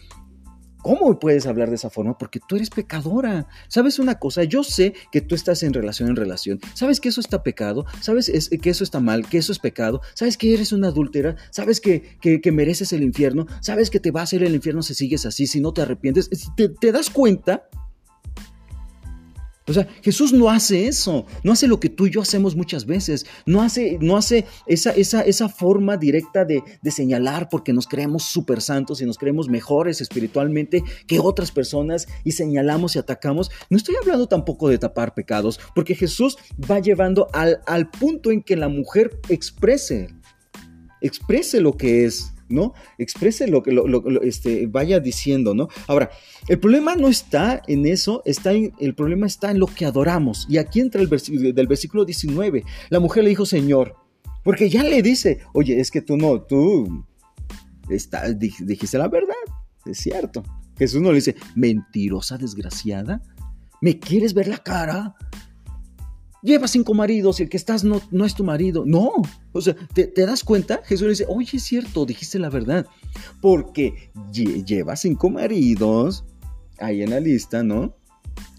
¿Cómo 0.82 1.18
puedes 1.18 1.46
hablar 1.46 1.68
de 1.68 1.76
esa 1.76 1.90
forma? 1.90 2.16
Porque 2.16 2.40
tú 2.46 2.56
eres 2.56 2.70
pecadora. 2.70 3.46
¿Sabes 3.68 3.98
una 3.98 4.18
cosa? 4.18 4.44
Yo 4.44 4.62
sé 4.62 4.94
que 5.12 5.20
tú 5.20 5.34
estás 5.34 5.62
en 5.62 5.72
relación 5.72 6.08
en 6.08 6.16
relación. 6.16 6.60
¿Sabes 6.74 7.00
que 7.00 7.10
eso 7.10 7.20
está 7.20 7.42
pecado? 7.42 7.84
¿Sabes 8.00 8.30
que 8.30 8.70
eso 8.70 8.84
está 8.84 9.00
mal? 9.00 9.28
¿Que 9.28 9.38
eso 9.38 9.52
es 9.52 9.58
pecado? 9.58 10.00
¿Sabes 10.14 10.36
que 10.36 10.54
eres 10.54 10.72
una 10.72 10.88
adúltera? 10.88 11.36
¿Sabes 11.50 11.80
que, 11.80 12.18
que, 12.20 12.52
mereces 12.52 12.92
el 12.92 13.02
infierno? 13.02 13.46
¿Sabes 13.60 13.90
que 13.90 14.00
te 14.00 14.10
va 14.10 14.20
a 14.20 14.24
hacer 14.24 14.42
el 14.42 14.54
infierno 14.54 14.82
si 14.82 14.94
sigues 14.94 15.26
así, 15.26 15.46
si 15.46 15.60
no 15.60 15.72
te 15.72 15.82
arrepientes? 15.82 16.30
¿Te, 16.56 16.68
te 16.68 16.92
das 16.92 17.10
cuenta? 17.10 17.68
O 19.70 19.72
sea, 19.72 19.86
Jesús 20.02 20.32
no 20.32 20.50
hace 20.50 20.88
eso, 20.88 21.26
no 21.44 21.52
hace 21.52 21.68
lo 21.68 21.78
que 21.78 21.88
tú 21.88 22.06
y 22.06 22.10
yo 22.10 22.20
hacemos 22.20 22.56
muchas 22.56 22.86
veces, 22.86 23.24
no 23.46 23.62
hace, 23.62 23.98
no 24.00 24.16
hace 24.16 24.44
esa, 24.66 24.90
esa, 24.90 25.22
esa 25.22 25.48
forma 25.48 25.96
directa 25.96 26.44
de, 26.44 26.64
de 26.82 26.90
señalar 26.90 27.48
porque 27.48 27.72
nos 27.72 27.86
creemos 27.86 28.24
súper 28.24 28.62
santos 28.62 29.00
y 29.00 29.06
nos 29.06 29.16
creemos 29.16 29.48
mejores 29.48 30.00
espiritualmente 30.00 30.82
que 31.06 31.20
otras 31.20 31.52
personas 31.52 32.08
y 32.24 32.32
señalamos 32.32 32.96
y 32.96 32.98
atacamos. 32.98 33.48
No 33.70 33.76
estoy 33.76 33.94
hablando 33.94 34.26
tampoco 34.26 34.68
de 34.68 34.78
tapar 34.78 35.14
pecados, 35.14 35.60
porque 35.72 35.94
Jesús 35.94 36.36
va 36.68 36.80
llevando 36.80 37.28
al, 37.32 37.60
al 37.64 37.88
punto 37.90 38.32
en 38.32 38.42
que 38.42 38.56
la 38.56 38.68
mujer 38.68 39.20
exprese, 39.28 40.08
exprese 41.00 41.60
lo 41.60 41.76
que 41.76 42.06
es 42.06 42.32
¿no? 42.50 42.74
Exprese 42.98 43.46
lo 43.46 43.62
que 43.62 43.72
lo, 43.72 44.22
este, 44.22 44.66
vaya 44.66 45.00
diciendo, 45.00 45.54
¿no? 45.54 45.68
Ahora, 45.86 46.10
el 46.48 46.58
problema 46.58 46.96
no 46.96 47.08
está 47.08 47.62
en 47.66 47.86
eso, 47.86 48.22
está 48.24 48.52
en, 48.52 48.72
el 48.78 48.94
problema 48.94 49.26
está 49.26 49.50
en 49.50 49.58
lo 49.58 49.66
que 49.66 49.86
adoramos. 49.86 50.46
Y 50.48 50.58
aquí 50.58 50.80
entra 50.80 51.00
el 51.00 51.06
versículo 51.06 51.52
del 51.52 51.66
versículo 51.66 52.04
19. 52.04 52.64
La 52.90 53.00
mujer 53.00 53.24
le 53.24 53.30
dijo, 53.30 53.46
Señor, 53.46 53.94
porque 54.42 54.68
ya 54.68 54.82
le 54.82 55.02
dice, 55.02 55.40
oye, 55.52 55.80
es 55.80 55.90
que 55.90 56.02
tú 56.02 56.16
no, 56.16 56.42
tú 56.42 57.06
está, 57.88 58.30
dijiste 58.32 58.98
la 58.98 59.08
verdad, 59.08 59.34
es 59.86 59.98
cierto. 59.98 60.42
Jesús 60.78 61.02
no 61.02 61.10
le 61.10 61.16
dice, 61.16 61.36
mentirosa 61.54 62.38
desgraciada, 62.38 63.22
¿me 63.80 63.98
quieres 63.98 64.34
ver 64.34 64.48
la 64.48 64.58
cara? 64.58 65.14
Lleva 66.42 66.68
cinco 66.68 66.94
maridos 66.94 67.40
y 67.40 67.44
el 67.44 67.48
que 67.48 67.56
estás 67.56 67.84
no, 67.84 68.00
no 68.10 68.24
es 68.24 68.34
tu 68.34 68.44
marido. 68.44 68.84
No, 68.86 69.12
o 69.52 69.60
sea, 69.60 69.74
¿te, 69.94 70.10
das 70.14 70.44
cuenta? 70.44 70.80
Jesús 70.84 71.08
dice, 71.08 71.26
oye, 71.28 71.56
es 71.56 71.64
cierto, 71.64 72.06
dijiste 72.06 72.38
la 72.38 72.50
verdad. 72.50 72.86
Porque 73.40 74.10
lleva 74.32 74.96
cinco 74.96 75.30
maridos 75.30 76.24
ahí 76.78 77.02
en 77.02 77.10
la 77.10 77.20
lista, 77.20 77.62
¿no? 77.62 77.94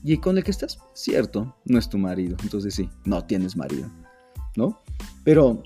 Y 0.03 0.17
con 0.17 0.37
el 0.37 0.43
que 0.43 0.51
estás, 0.51 0.79
cierto, 0.93 1.55
no 1.65 1.79
es 1.79 1.89
tu 1.89 1.97
marido. 1.97 2.37
Entonces 2.43 2.73
sí, 2.73 2.89
no 3.05 3.23
tienes 3.25 3.55
marido, 3.55 3.89
¿no? 4.55 4.79
Pero 5.23 5.63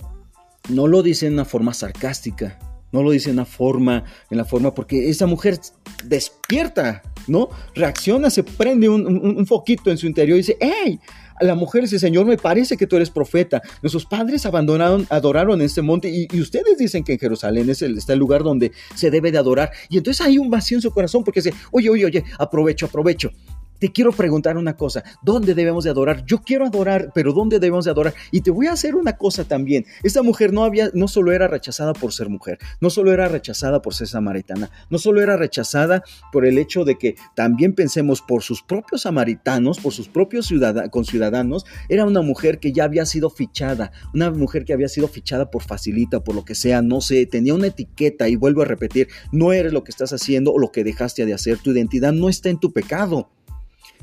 no 0.70 0.88
lo 0.88 1.04
dice 1.04 1.28
en 1.28 1.34
una 1.34 1.46
forma 1.46 1.74
sarcástica, 1.74 2.60
no 2.92 3.04
lo 3.04 3.12
dice 3.12 3.30
en 3.30 3.38
una 3.38 3.46
forma, 3.46 4.04
en 4.30 4.38
la 4.38 4.46
forma, 4.46 4.74
porque 4.74 5.10
esa 5.10 5.26
mujer 5.26 5.60
despierta, 6.06 7.02
¿no? 7.28 7.50
Reacciona, 7.74 8.30
se 8.30 8.44
prende 8.44 8.90
un, 8.90 9.06
un 9.06 9.46
foquito 9.46 9.90
en 9.90 9.98
su 9.98 10.08
interior 10.08 10.38
y 10.38 10.42
dice, 10.42 10.58
¡hey! 10.60 11.00
La 11.42 11.56
mujer 11.56 11.84
dice, 11.84 12.00
Señor, 12.00 12.26
me 12.26 12.38
parece 12.38 12.78
que 12.78 12.88
tú 12.88 12.96
eres 12.96 13.10
profeta. 13.10 13.62
Nuestros 13.82 14.06
padres 14.06 14.46
abandonaron, 14.46 15.06
adoraron 15.10 15.62
este 15.62 15.82
monte 15.82 16.10
y, 16.10 16.28
ustedes 16.40 16.78
dicen 16.78 17.04
que 17.04 17.14
en 17.14 17.20
Jerusalén 17.20 17.70
es 17.70 17.82
el, 17.82 17.98
está 17.98 18.14
el 18.14 18.20
lugar 18.20 18.44
donde 18.44 18.72
se 18.94 19.12
debe 19.12 19.32
de 19.32 19.38
adorar. 19.38 19.72
Y 19.90 19.98
entonces 19.98 20.26
hay 20.26 20.38
un 20.38 20.50
vacío 20.50 20.78
en 20.78 20.82
su 20.82 20.92
corazón 20.92 21.24
porque 21.24 21.42
dice, 21.42 21.56
oye, 21.72 21.90
oye, 21.90 22.06
oye, 22.06 22.24
aprovecho, 22.38 22.86
aprovecho 22.86 23.32
te 23.80 23.92
quiero 23.92 24.12
preguntar 24.12 24.58
una 24.58 24.76
cosa, 24.76 25.04
¿dónde 25.22 25.54
debemos 25.54 25.84
de 25.84 25.90
adorar? 25.90 26.26
Yo 26.26 26.42
quiero 26.42 26.66
adorar, 26.66 27.12
pero 27.14 27.34
¿dónde 27.34 27.60
debemos 27.60 27.86
de 27.86 27.92
adorar? 27.92 28.14
Y 28.32 28.42
te 28.42 28.52
voy 28.52 28.68
a 28.68 28.74
hacer 28.74 28.96
una 28.96 29.18
cosa 29.18 29.44
también. 29.44 29.86
Esta 30.04 30.24
mujer 30.24 30.54
no 30.54 30.64
había 30.64 30.90
no 30.94 31.08
solo 31.08 31.32
era 31.32 31.48
rechazada 31.48 31.94
por 31.94 32.14
ser 32.14 32.30
mujer, 32.30 32.60
no 32.80 32.90
solo 32.90 33.12
era 33.12 33.28
rechazada 33.28 33.82
por 33.82 33.94
ser 33.94 34.08
samaritana, 34.08 34.70
no 34.90 34.98
solo 34.98 35.22
era 35.22 35.38
rechazada 35.38 36.04
por 36.32 36.46
el 36.46 36.58
hecho 36.58 36.86
de 36.86 36.98
que 36.98 37.16
también 37.36 37.74
pensemos 37.74 38.22
por 38.22 38.44
sus 38.44 38.64
propios 38.64 39.02
samaritanos, 39.02 39.80
por 39.80 39.94
sus 39.94 40.08
propios 40.08 40.52
conciudadanos, 40.92 41.66
era 41.90 42.06
una 42.06 42.22
mujer 42.22 42.60
que 42.60 42.72
ya 42.72 42.86
había 42.86 43.06
sido 43.06 43.30
fichada, 43.30 43.92
una 44.14 44.32
mujer 44.32 44.66
que 44.66 44.74
había 44.74 44.88
sido 44.88 45.08
fichada 45.08 45.52
por 45.52 45.64
facilita, 45.64 46.24
por 46.24 46.36
lo 46.36 46.46
que 46.46 46.56
sea, 46.56 46.82
no 46.82 47.02
sé, 47.02 47.26
tenía 47.26 47.54
una 47.54 47.68
etiqueta 47.68 48.28
y 48.30 48.36
vuelvo 48.36 48.62
a 48.62 48.66
repetir, 48.66 49.08
no 49.32 49.54
eres 49.54 49.74
lo 49.74 49.84
que 49.84 49.92
estás 49.92 50.14
haciendo 50.14 50.52
o 50.52 50.60
lo 50.60 50.72
que 50.72 50.84
dejaste 50.84 51.26
de 51.26 51.34
hacer, 51.34 51.58
tu 51.58 51.72
identidad 51.72 52.14
no 52.14 52.30
está 52.30 52.50
en 52.50 52.60
tu 52.60 52.72
pecado. 52.72 53.30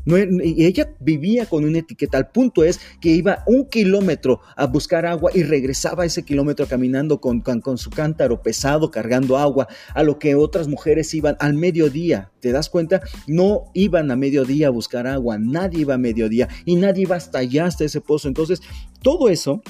Y 0.04 0.64
ella 0.64 0.94
vivía 1.00 1.46
con 1.46 1.64
una 1.64 1.78
etiqueta. 1.78 2.18
Al 2.18 2.30
punto 2.30 2.64
es 2.64 2.80
que 3.00 3.10
iba 3.10 3.44
un 3.46 3.68
kilómetro 3.68 4.40
a 4.56 4.66
buscar 4.66 5.06
agua 5.06 5.30
y 5.34 5.42
regresaba 5.42 6.04
ese 6.04 6.24
kilómetro 6.24 6.66
caminando 6.66 7.20
con, 7.20 7.40
con, 7.40 7.78
su 7.78 7.90
cántaro 7.90 8.42
pesado, 8.42 8.90
cargando 8.90 9.38
agua, 9.38 9.68
a 9.94 10.02
lo 10.02 10.18
que 10.18 10.34
otras 10.34 10.68
mujeres 10.68 11.14
iban 11.14 11.36
al 11.40 11.54
mediodía. 11.54 12.30
¿Te 12.40 12.52
das 12.52 12.68
cuenta? 12.68 13.00
No 13.26 13.70
iban 13.74 14.10
a 14.10 14.16
mediodía 14.16 14.68
a 14.68 14.70
buscar 14.70 15.06
agua, 15.06 15.38
nadie 15.38 15.80
iba 15.80 15.94
a 15.94 15.98
mediodía 15.98 16.48
y 16.64 16.76
nadie 16.76 17.02
iba 17.02 17.16
hasta 17.16 17.38
allá, 17.38 17.66
hasta 17.66 17.84
ese 17.84 18.00
pozo. 18.00 18.28
Entonces, 18.28 18.60
todo 19.02 19.28
eso 19.28 19.62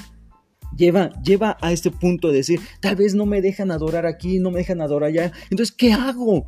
lleva, 0.77 1.11
lleva 1.23 1.59
a 1.61 1.73
este 1.73 1.91
punto 1.91 2.29
de 2.29 2.39
decir, 2.39 2.61
tal 2.81 2.97
vez 2.97 3.15
no 3.15 3.27
me 3.27 3.43
dejan 3.43 3.71
adorar 3.71 4.07
aquí, 4.07 4.39
no 4.39 4.51
me 4.51 4.61
dejan 4.61 4.81
adorar 4.81 5.11
allá. 5.11 5.33
Entonces, 5.51 5.75
¿qué 5.77 5.93
hago? 5.93 6.45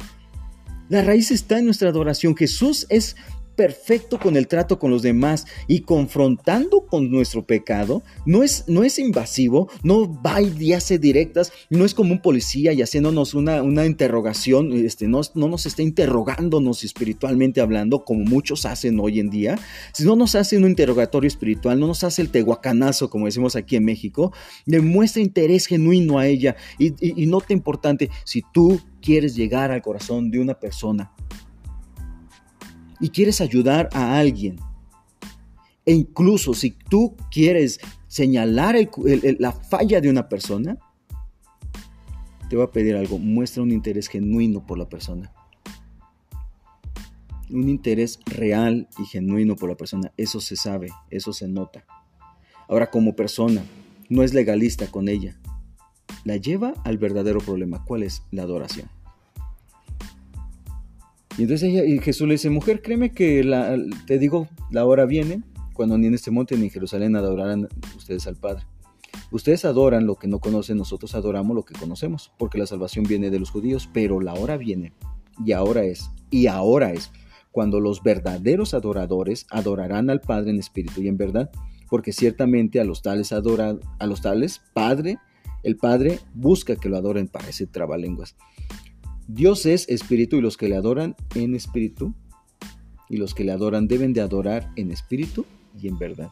La 0.88 1.02
raíz 1.02 1.30
está 1.30 1.58
en 1.58 1.64
nuestra 1.64 1.88
adoración. 1.88 2.36
Jesús 2.36 2.86
es 2.90 3.16
perfecto 3.56 4.18
con 4.18 4.36
el 4.36 4.48
trato 4.48 4.78
con 4.78 4.90
los 4.90 5.02
demás 5.02 5.46
y 5.66 5.80
confrontando 5.80 6.86
con 6.86 7.10
nuestro 7.10 7.44
pecado, 7.44 8.02
no 8.26 8.42
es, 8.42 8.64
no 8.68 8.84
es 8.84 8.98
invasivo, 8.98 9.68
no 9.82 10.20
va 10.22 10.40
y 10.42 10.72
hace 10.72 10.98
directas, 10.98 11.52
no 11.70 11.84
es 11.84 11.94
como 11.94 12.12
un 12.12 12.20
policía 12.20 12.72
y 12.72 12.82
haciéndonos 12.82 13.34
una, 13.34 13.62
una 13.62 13.86
interrogación, 13.86 14.72
este, 14.72 15.08
no, 15.08 15.20
no 15.34 15.48
nos 15.48 15.66
está 15.66 15.82
interrogándonos 15.82 16.84
espiritualmente 16.84 17.60
hablando, 17.60 18.04
como 18.04 18.24
muchos 18.24 18.66
hacen 18.66 18.98
hoy 19.00 19.20
en 19.20 19.30
día, 19.30 19.58
si 19.92 20.04
no 20.04 20.16
nos 20.16 20.34
hace 20.34 20.56
un 20.56 20.64
interrogatorio 20.64 21.28
espiritual, 21.28 21.78
no 21.78 21.86
nos 21.86 22.04
hace 22.04 22.22
el 22.22 22.30
tehuacanazo, 22.30 23.10
como 23.10 23.26
decimos 23.26 23.56
aquí 23.56 23.76
en 23.76 23.84
México, 23.84 24.32
demuestra 24.66 25.22
interés 25.22 25.66
genuino 25.66 26.18
a 26.18 26.26
ella. 26.26 26.56
Y, 26.78 26.88
y, 27.00 27.22
y 27.22 27.26
nota 27.26 27.52
importante, 27.52 28.10
si 28.24 28.42
tú 28.52 28.80
quieres 29.00 29.36
llegar 29.36 29.70
al 29.70 29.82
corazón 29.82 30.30
de 30.30 30.40
una 30.40 30.54
persona, 30.54 31.12
y 33.04 33.10
quieres 33.10 33.42
ayudar 33.42 33.90
a 33.92 34.18
alguien, 34.18 34.56
e 35.84 35.92
incluso 35.92 36.54
si 36.54 36.70
tú 36.70 37.14
quieres 37.30 37.78
señalar 38.08 38.76
la 39.38 39.52
falla 39.52 40.00
de 40.00 40.08
una 40.08 40.26
persona, 40.26 40.78
te 42.48 42.56
va 42.56 42.64
a 42.64 42.70
pedir 42.70 42.96
algo, 42.96 43.18
muestra 43.18 43.62
un 43.62 43.72
interés 43.72 44.08
genuino 44.08 44.64
por 44.64 44.78
la 44.78 44.88
persona. 44.88 45.34
Un 47.50 47.68
interés 47.68 48.20
real 48.24 48.88
y 48.98 49.04
genuino 49.04 49.54
por 49.54 49.68
la 49.68 49.76
persona. 49.76 50.10
Eso 50.16 50.40
se 50.40 50.56
sabe, 50.56 50.88
eso 51.10 51.34
se 51.34 51.46
nota. 51.46 51.84
Ahora 52.68 52.88
como 52.90 53.14
persona, 53.14 53.62
no 54.08 54.22
es 54.22 54.32
legalista 54.32 54.86
con 54.90 55.10
ella. 55.10 55.38
La 56.24 56.38
lleva 56.38 56.72
al 56.84 56.96
verdadero 56.96 57.40
problema. 57.40 57.84
¿Cuál 57.84 58.04
es? 58.04 58.22
La 58.30 58.44
adoración. 58.44 58.88
Y 61.36 61.42
entonces 61.42 62.02
Jesús 62.02 62.28
le 62.28 62.34
dice, 62.34 62.50
mujer, 62.50 62.80
créeme 62.80 63.10
que 63.10 63.44
te 64.06 64.18
digo, 64.18 64.48
la 64.70 64.84
hora 64.84 65.04
viene 65.04 65.42
cuando 65.72 65.98
ni 65.98 66.06
en 66.06 66.14
este 66.14 66.30
monte 66.30 66.56
ni 66.56 66.64
en 66.64 66.70
Jerusalén 66.70 67.16
adorarán 67.16 67.68
ustedes 67.96 68.26
al 68.26 68.36
Padre. 68.36 68.64
Ustedes 69.30 69.64
adoran 69.64 70.06
lo 70.06 70.14
que 70.16 70.28
no 70.28 70.38
conocen, 70.38 70.76
nosotros 70.76 71.14
adoramos 71.14 71.54
lo 71.56 71.64
que 71.64 71.74
conocemos, 71.74 72.32
porque 72.38 72.58
la 72.58 72.66
salvación 72.66 73.04
viene 73.04 73.30
de 73.30 73.40
los 73.40 73.50
judíos, 73.50 73.88
pero 73.92 74.20
la 74.20 74.34
hora 74.34 74.56
viene, 74.56 74.92
y 75.44 75.52
ahora 75.52 75.84
es, 75.84 76.10
y 76.30 76.46
ahora 76.46 76.92
es, 76.92 77.10
cuando 77.50 77.80
los 77.80 78.02
verdaderos 78.02 78.74
adoradores 78.74 79.46
adorarán 79.50 80.10
al 80.10 80.20
Padre 80.20 80.50
en 80.50 80.58
espíritu 80.58 81.02
y 81.02 81.08
en 81.08 81.16
verdad, 81.16 81.50
porque 81.88 82.12
ciertamente 82.12 82.80
a 82.80 82.84
los 82.84 83.02
tales 83.02 83.32
adora, 83.32 83.76
a 83.98 84.06
los 84.06 84.20
tales 84.20 84.62
Padre, 84.72 85.18
el 85.62 85.76
Padre 85.76 86.20
busca 86.34 86.76
que 86.76 86.88
lo 86.88 86.96
adoren 86.96 87.28
para 87.28 87.48
ese 87.48 87.66
trabalenguas. 87.66 88.36
Dios 89.28 89.66
es 89.66 89.88
espíritu 89.88 90.36
y 90.36 90.40
los 90.40 90.56
que 90.56 90.68
le 90.68 90.76
adoran 90.76 91.16
en 91.34 91.54
espíritu 91.54 92.14
y 93.08 93.16
los 93.16 93.34
que 93.34 93.44
le 93.44 93.52
adoran 93.52 93.88
deben 93.88 94.12
de 94.12 94.20
adorar 94.20 94.70
en 94.76 94.90
espíritu 94.90 95.46
y 95.80 95.88
en 95.88 95.98
verdad. 95.98 96.30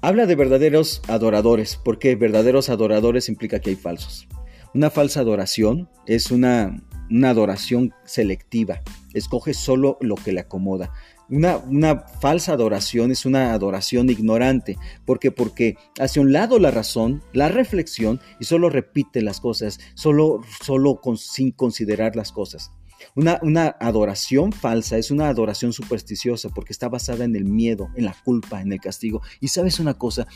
Habla 0.00 0.26
de 0.26 0.34
verdaderos 0.34 1.00
adoradores, 1.08 1.80
porque 1.82 2.14
verdaderos 2.14 2.68
adoradores 2.68 3.28
implica 3.28 3.60
que 3.60 3.70
hay 3.70 3.76
falsos. 3.76 4.28
Una 4.74 4.90
falsa 4.90 5.20
adoración 5.20 5.88
es 6.06 6.30
una, 6.30 6.82
una 7.10 7.30
adoración 7.30 7.92
selectiva, 8.04 8.82
escoge 9.14 9.54
solo 9.54 9.96
lo 10.00 10.16
que 10.16 10.32
le 10.32 10.40
acomoda. 10.40 10.92
Una, 11.30 12.00
falsa 12.20 12.52
adoración 12.52 13.10
es 13.10 13.24
una 13.24 13.52
adoración 13.54 14.10
ignorante. 14.10 14.76
¿Por 15.06 15.18
qué? 15.18 15.30
Porque 15.30 15.76
hace 15.98 16.20
un 16.20 16.32
lado 16.32 16.58
la 16.58 16.70
razón, 16.70 17.22
la 17.32 17.48
reflexión 17.48 18.20
y 18.40 18.44
solo 18.44 18.68
repite 18.68 19.22
las 19.22 19.40
cosas, 19.40 19.80
solo, 19.94 20.42
solo 20.62 21.00
sin 21.16 21.50
considerar 21.50 22.14
las 22.14 22.30
cosas. 22.30 22.72
Una, 23.14 23.38
una, 23.42 23.76
adoración 23.80 24.52
falsa 24.52 24.98
es 24.98 25.10
una 25.10 25.28
adoración 25.28 25.72
supersticiosa 25.72 26.48
porque 26.48 26.72
está 26.72 26.88
basada 26.88 27.24
en 27.24 27.36
el 27.36 27.44
miedo, 27.44 27.88
en 27.96 28.04
la 28.04 28.16
culpa, 28.24 28.60
en 28.60 28.72
el 28.72 28.80
castigo. 28.80 29.22
Y 29.40 29.48
sabes 29.48 29.78
una 29.78 29.94
cosa, 29.94 30.26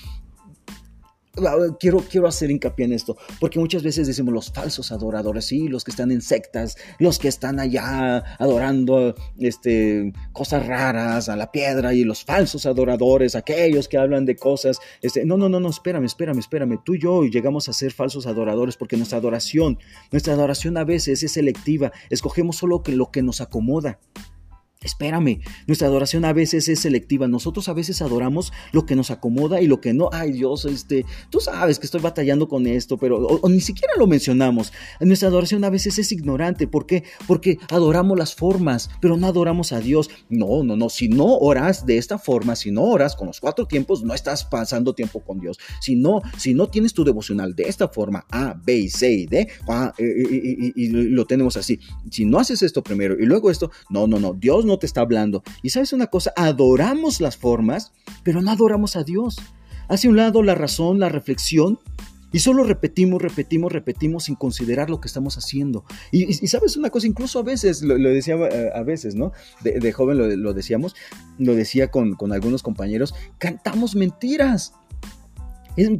quiero, 1.78 1.98
quiero 1.98 2.26
hacer 2.26 2.50
hincapié 2.50 2.86
en 2.86 2.92
esto, 2.92 3.16
porque 3.40 3.58
muchas 3.58 3.82
veces 3.82 4.06
decimos 4.06 4.32
los 4.32 4.52
falsos 4.52 4.92
adoradores, 4.92 5.46
sí, 5.46 5.68
los 5.68 5.84
que 5.84 5.90
están 5.90 6.10
en 6.10 6.22
sectas, 6.22 6.76
los 6.98 7.18
que 7.18 7.28
están 7.28 7.60
allá 7.60 8.18
adorando 8.38 9.14
este, 9.38 10.12
cosas 10.32 10.66
raras 10.66 11.28
a 11.28 11.36
la 11.36 11.50
piedra 11.50 11.94
y 11.94 12.04
los 12.04 12.24
falsos 12.24 12.66
adoradores, 12.66 13.34
aquellos 13.34 13.88
que 13.88 13.98
hablan 13.98 14.24
de 14.24 14.36
cosas. 14.36 14.78
Este, 15.02 15.24
no, 15.24 15.36
no, 15.36 15.48
no, 15.48 15.60
no, 15.60 15.68
espérame, 15.68 16.04
espérame, 16.04 16.38
espérame. 16.38 16.78
Tú 16.84 16.94
y 16.94 17.00
yo 17.00 17.24
llegamos 17.24 17.68
a 17.68 17.72
ser 17.72 17.92
falsos 17.92 18.26
adoradores 18.26 18.76
porque 18.76 18.96
nuestra 18.96 19.18
adoración, 19.18 19.78
nuestra 20.10 20.34
adoración 20.34 20.76
a 20.76 20.84
veces 20.84 21.22
es 21.22 21.32
selectiva, 21.32 21.92
escogemos 22.10 22.56
solo 22.56 22.82
lo 22.86 23.10
que 23.10 23.22
nos 23.22 23.40
acomoda. 23.40 23.98
Espérame, 24.80 25.40
nuestra 25.66 25.88
adoración 25.88 26.24
a 26.24 26.32
veces 26.32 26.68
es 26.68 26.78
selectiva. 26.78 27.26
Nosotros 27.26 27.68
a 27.68 27.72
veces 27.72 28.00
adoramos 28.00 28.52
lo 28.70 28.86
que 28.86 28.94
nos 28.94 29.10
acomoda 29.10 29.60
y 29.60 29.66
lo 29.66 29.80
que 29.80 29.92
no. 29.92 30.08
Ay 30.12 30.30
Dios, 30.30 30.66
este, 30.66 31.04
tú 31.30 31.40
sabes 31.40 31.80
que 31.80 31.86
estoy 31.86 32.00
batallando 32.00 32.46
con 32.46 32.64
esto, 32.68 32.96
pero 32.96 33.16
o, 33.16 33.48
ni 33.48 33.60
siquiera 33.60 33.94
lo 33.98 34.06
mencionamos. 34.06 34.72
Nuestra 35.00 35.30
adoración 35.30 35.64
a 35.64 35.70
veces 35.70 35.98
es 35.98 36.12
ignorante. 36.12 36.68
¿Por 36.68 36.86
qué? 36.86 37.02
Porque 37.26 37.58
adoramos 37.70 38.16
las 38.16 38.36
formas, 38.36 38.88
pero 39.00 39.16
no 39.16 39.26
adoramos 39.26 39.72
a 39.72 39.80
Dios. 39.80 40.10
No, 40.28 40.62
no, 40.62 40.76
no. 40.76 40.88
Si 40.90 41.08
no 41.08 41.38
oras 41.38 41.84
de 41.84 41.98
esta 41.98 42.16
forma, 42.16 42.54
si 42.54 42.70
no 42.70 42.84
oras 42.84 43.16
con 43.16 43.26
los 43.26 43.40
cuatro 43.40 43.66
tiempos, 43.66 44.04
no 44.04 44.14
estás 44.14 44.44
pasando 44.44 44.94
tiempo 44.94 45.24
con 45.24 45.40
Dios. 45.40 45.58
Si 45.80 45.96
no, 45.96 46.22
si 46.36 46.54
no 46.54 46.68
tienes 46.68 46.94
tu 46.94 47.02
devocional 47.02 47.56
de 47.56 47.64
esta 47.64 47.88
forma, 47.88 48.26
A, 48.30 48.54
B 48.64 48.76
y 48.76 48.88
C 48.88 49.10
y 49.10 49.26
D, 49.26 49.48
y, 49.98 50.84
y 50.84 50.88
lo 50.88 51.26
tenemos 51.26 51.56
así. 51.56 51.80
Si 52.12 52.24
no 52.24 52.38
haces 52.38 52.62
esto 52.62 52.84
primero 52.84 53.16
y 53.18 53.26
luego 53.26 53.50
esto, 53.50 53.72
no, 53.90 54.06
no, 54.06 54.20
no. 54.20 54.34
Dios 54.34 54.67
no 54.68 54.78
te 54.78 54.86
está 54.86 55.00
hablando. 55.00 55.42
Y 55.62 55.70
sabes 55.70 55.92
una 55.92 56.06
cosa, 56.06 56.32
adoramos 56.36 57.20
las 57.20 57.36
formas, 57.36 57.92
pero 58.22 58.40
no 58.40 58.50
adoramos 58.50 58.94
a 58.94 59.02
Dios. 59.02 59.38
Hace 59.88 60.08
un 60.08 60.16
lado 60.16 60.42
la 60.42 60.54
razón, 60.54 61.00
la 61.00 61.08
reflexión, 61.08 61.80
y 62.30 62.40
solo 62.40 62.62
repetimos, 62.62 63.22
repetimos, 63.22 63.72
repetimos 63.72 64.24
sin 64.24 64.34
considerar 64.34 64.90
lo 64.90 65.00
que 65.00 65.08
estamos 65.08 65.38
haciendo. 65.38 65.84
Y, 66.12 66.32
sabes 66.46 66.76
una 66.76 66.90
cosa, 66.90 67.06
incluso 67.06 67.38
a 67.38 67.42
veces, 67.42 67.82
lo, 67.82 67.96
decía 67.96 68.34
eh, 68.36 68.70
a 68.74 68.82
veces, 68.82 69.14
¿no? 69.14 69.32
De, 69.62 69.92
joven 69.92 70.42
lo, 70.42 70.52
decíamos, 70.52 70.94
lo 71.38 71.54
decía 71.54 71.90
con, 71.90 72.14
con 72.14 72.32
algunos 72.32 72.62
compañeros, 72.62 73.14
cantamos 73.38 73.96
mentiras. 73.96 74.74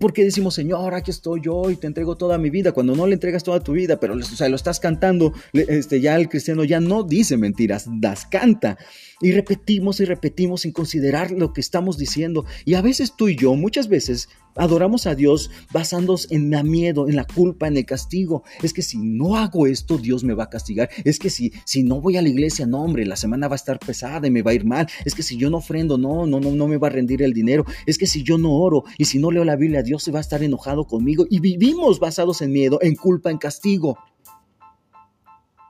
Porque 0.00 0.24
decimos, 0.24 0.54
Señor, 0.54 0.94
aquí 0.94 1.10
estoy 1.10 1.40
yo 1.42 1.70
y 1.70 1.76
te 1.76 1.86
entrego 1.86 2.16
toda 2.16 2.36
mi 2.38 2.50
vida, 2.50 2.72
cuando 2.72 2.96
no 2.96 3.06
le 3.06 3.14
entregas 3.14 3.44
toda 3.44 3.60
tu 3.60 3.72
vida, 3.72 4.00
pero 4.00 4.14
o 4.14 4.22
sea, 4.22 4.48
lo 4.48 4.56
estás 4.56 4.80
cantando, 4.80 5.32
este, 5.52 6.00
ya 6.00 6.16
el 6.16 6.28
cristiano 6.28 6.64
ya 6.64 6.80
no 6.80 7.04
dice 7.04 7.36
mentiras, 7.36 7.86
las 8.00 8.26
canta. 8.26 8.76
Y 9.20 9.32
repetimos 9.32 10.00
y 10.00 10.04
repetimos 10.04 10.62
sin 10.62 10.72
considerar 10.72 11.30
lo 11.30 11.52
que 11.52 11.60
estamos 11.60 11.98
diciendo. 11.98 12.44
Y 12.64 12.74
a 12.74 12.82
veces 12.82 13.14
tú 13.16 13.28
y 13.28 13.36
yo, 13.36 13.54
muchas 13.54 13.88
veces, 13.88 14.28
adoramos 14.58 15.06
a 15.06 15.14
Dios 15.14 15.50
basándonos 15.72 16.30
en 16.30 16.52
el 16.52 16.64
miedo, 16.64 17.08
en 17.08 17.16
la 17.16 17.24
culpa, 17.24 17.66
en 17.66 17.76
el 17.76 17.86
castigo. 17.86 18.42
Es 18.62 18.72
que 18.72 18.82
si 18.82 18.98
no 18.98 19.36
hago 19.36 19.66
esto, 19.66 19.98
Dios 19.98 20.24
me 20.24 20.34
va 20.34 20.44
a 20.44 20.50
castigar. 20.50 20.90
Es 21.04 21.18
que 21.18 21.30
si, 21.30 21.52
si 21.64 21.82
no 21.82 22.00
voy 22.00 22.16
a 22.16 22.22
la 22.22 22.28
iglesia, 22.28 22.66
no, 22.66 22.82
hombre, 22.82 23.06
la 23.06 23.16
semana 23.16 23.48
va 23.48 23.54
a 23.54 23.56
estar 23.56 23.78
pesada 23.78 24.26
y 24.26 24.30
me 24.30 24.42
va 24.42 24.50
a 24.50 24.54
ir 24.54 24.64
mal. 24.64 24.86
Es 25.04 25.14
que 25.14 25.22
si 25.22 25.36
yo 25.36 25.50
no 25.50 25.58
ofrendo, 25.58 25.98
no, 25.98 26.26
no, 26.26 26.40
no, 26.40 26.50
no 26.50 26.68
me 26.68 26.76
va 26.76 26.88
a 26.88 26.90
rendir 26.90 27.22
el 27.22 27.32
dinero. 27.32 27.64
Es 27.86 27.98
que 27.98 28.06
si 28.06 28.22
yo 28.22 28.38
no 28.38 28.52
oro 28.52 28.84
y 28.98 29.06
si 29.06 29.18
no 29.18 29.30
leo 29.30 29.44
la 29.44 29.56
Biblia, 29.56 29.82
Dios 29.82 30.02
se 30.02 30.10
va 30.10 30.18
a 30.18 30.22
estar 30.22 30.42
enojado 30.42 30.86
conmigo. 30.86 31.26
Y 31.30 31.40
vivimos 31.40 31.98
basados 31.98 32.42
en 32.42 32.52
miedo, 32.52 32.78
en 32.82 32.94
culpa, 32.94 33.30
en 33.30 33.38
castigo. 33.38 33.98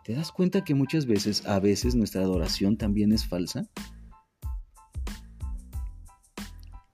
¿Te 0.08 0.14
das 0.14 0.32
cuenta 0.32 0.64
que 0.64 0.74
muchas 0.74 1.04
veces, 1.04 1.44
a 1.44 1.60
veces, 1.60 1.94
nuestra 1.94 2.22
adoración 2.22 2.78
también 2.78 3.12
es 3.12 3.26
falsa? 3.26 3.68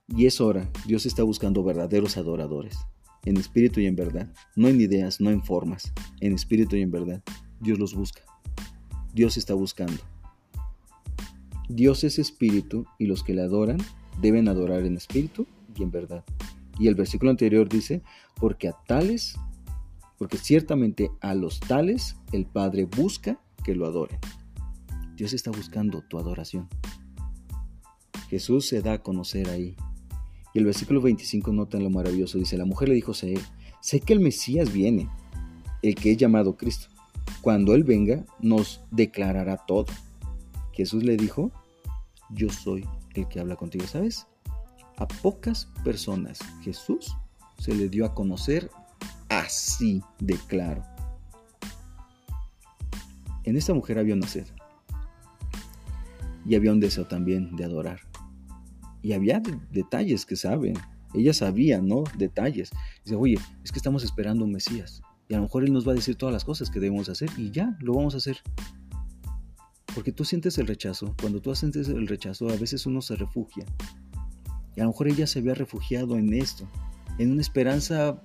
Y 0.09 0.25
es 0.25 0.41
hora, 0.41 0.69
Dios 0.85 1.05
está 1.05 1.23
buscando 1.23 1.63
verdaderos 1.63 2.17
adoradores, 2.17 2.77
en 3.23 3.37
espíritu 3.37 3.79
y 3.79 3.85
en 3.85 3.95
verdad, 3.95 4.33
no 4.57 4.67
en 4.67 4.81
ideas, 4.81 5.21
no 5.21 5.29
en 5.29 5.41
formas, 5.41 5.93
en 6.19 6.33
espíritu 6.33 6.75
y 6.75 6.81
en 6.81 6.91
verdad. 6.91 7.23
Dios 7.61 7.79
los 7.79 7.95
busca. 7.95 8.21
Dios 9.13 9.37
está 9.37 9.53
buscando. 9.53 10.03
Dios 11.69 12.03
es 12.03 12.19
espíritu 12.19 12.85
y 12.99 13.05
los 13.05 13.23
que 13.23 13.33
le 13.33 13.43
adoran 13.43 13.77
deben 14.19 14.49
adorar 14.49 14.85
en 14.85 14.97
espíritu 14.97 15.47
y 15.73 15.83
en 15.83 15.91
verdad. 15.91 16.25
Y 16.79 16.89
el 16.89 16.95
versículo 16.95 17.31
anterior 17.31 17.69
dice, 17.69 18.01
porque 18.35 18.67
a 18.67 18.75
tales 18.85 19.37
porque 20.17 20.37
ciertamente 20.37 21.11
a 21.21 21.33
los 21.33 21.59
tales 21.59 22.15
el 22.31 22.45
Padre 22.45 22.85
busca 22.85 23.39
que 23.63 23.75
lo 23.75 23.85
adoren. 23.85 24.19
Dios 25.15 25.33
está 25.33 25.51
buscando 25.51 26.01
tu 26.01 26.17
adoración. 26.17 26.67
Jesús 28.29 28.67
se 28.67 28.81
da 28.81 28.93
a 28.93 29.03
conocer 29.03 29.49
ahí. 29.49 29.75
Y 30.53 30.59
el 30.59 30.65
versículo 30.65 31.01
25 31.01 31.51
nota 31.53 31.79
lo 31.79 31.89
maravilloso. 31.89 32.37
Dice, 32.37 32.57
la 32.57 32.65
mujer 32.65 32.89
le 32.89 32.95
dijo 32.95 33.11
a 33.11 33.25
él, 33.25 33.41
sé 33.81 33.99
que 33.99 34.13
el 34.13 34.19
Mesías 34.19 34.71
viene, 34.71 35.09
el 35.81 35.95
que 35.95 36.11
es 36.11 36.17
llamado 36.17 36.57
Cristo. 36.57 36.87
Cuando 37.41 37.75
Él 37.75 37.83
venga, 37.83 38.25
nos 38.39 38.81
declarará 38.91 39.57
todo. 39.57 39.87
Jesús 40.73 41.03
le 41.03 41.17
dijo, 41.17 41.51
yo 42.29 42.49
soy 42.49 42.87
el 43.13 43.27
que 43.27 43.39
habla 43.39 43.55
contigo, 43.55 43.85
¿sabes? 43.87 44.27
A 44.97 45.07
pocas 45.07 45.67
personas 45.83 46.39
Jesús 46.61 47.15
se 47.59 47.73
le 47.73 47.89
dio 47.89 48.05
a 48.05 48.13
conocer 48.13 48.69
así 49.29 50.01
de 50.19 50.35
claro. 50.47 50.83
En 53.43 53.55
esta 53.57 53.73
mujer 53.73 53.99
había 53.99 54.15
una 54.15 54.27
sed. 54.27 54.47
y 56.47 56.53
había 56.55 56.71
un 56.71 56.79
deseo 56.79 57.05
también 57.05 57.55
de 57.55 57.63
adorar. 57.63 58.01
Y 59.01 59.13
había 59.13 59.41
detalles 59.71 60.25
que 60.25 60.35
saben. 60.35 60.75
Ella 61.13 61.33
sabía, 61.33 61.81
¿no? 61.81 62.03
Detalles. 62.17 62.71
Dice, 63.03 63.15
oye, 63.15 63.39
es 63.63 63.71
que 63.71 63.79
estamos 63.79 64.03
esperando 64.03 64.45
un 64.45 64.51
Mesías. 64.51 65.01
Y 65.27 65.33
a 65.33 65.37
lo 65.37 65.43
mejor 65.43 65.63
Él 65.63 65.73
nos 65.73 65.87
va 65.87 65.93
a 65.93 65.95
decir 65.95 66.15
todas 66.15 66.33
las 66.33 66.45
cosas 66.45 66.69
que 66.69 66.79
debemos 66.79 67.09
hacer 67.09 67.29
y 67.37 67.49
ya, 67.49 67.75
lo 67.79 67.93
vamos 67.93 68.13
a 68.13 68.17
hacer. 68.17 68.37
Porque 69.93 70.11
tú 70.11 70.23
sientes 70.25 70.57
el 70.57 70.67
rechazo. 70.67 71.15
Cuando 71.19 71.41
tú 71.41 71.55
sientes 71.55 71.87
el 71.87 72.07
rechazo, 72.07 72.49
a 72.49 72.55
veces 72.57 72.85
uno 72.85 73.01
se 73.01 73.15
refugia. 73.15 73.65
Y 74.75 74.81
a 74.81 74.83
lo 74.83 74.89
mejor 74.89 75.07
ella 75.07 75.25
se 75.25 75.39
había 75.39 75.53
refugiado 75.53 76.17
en 76.17 76.33
esto, 76.33 76.67
en 77.17 77.31
una 77.31 77.41
esperanza 77.41 78.21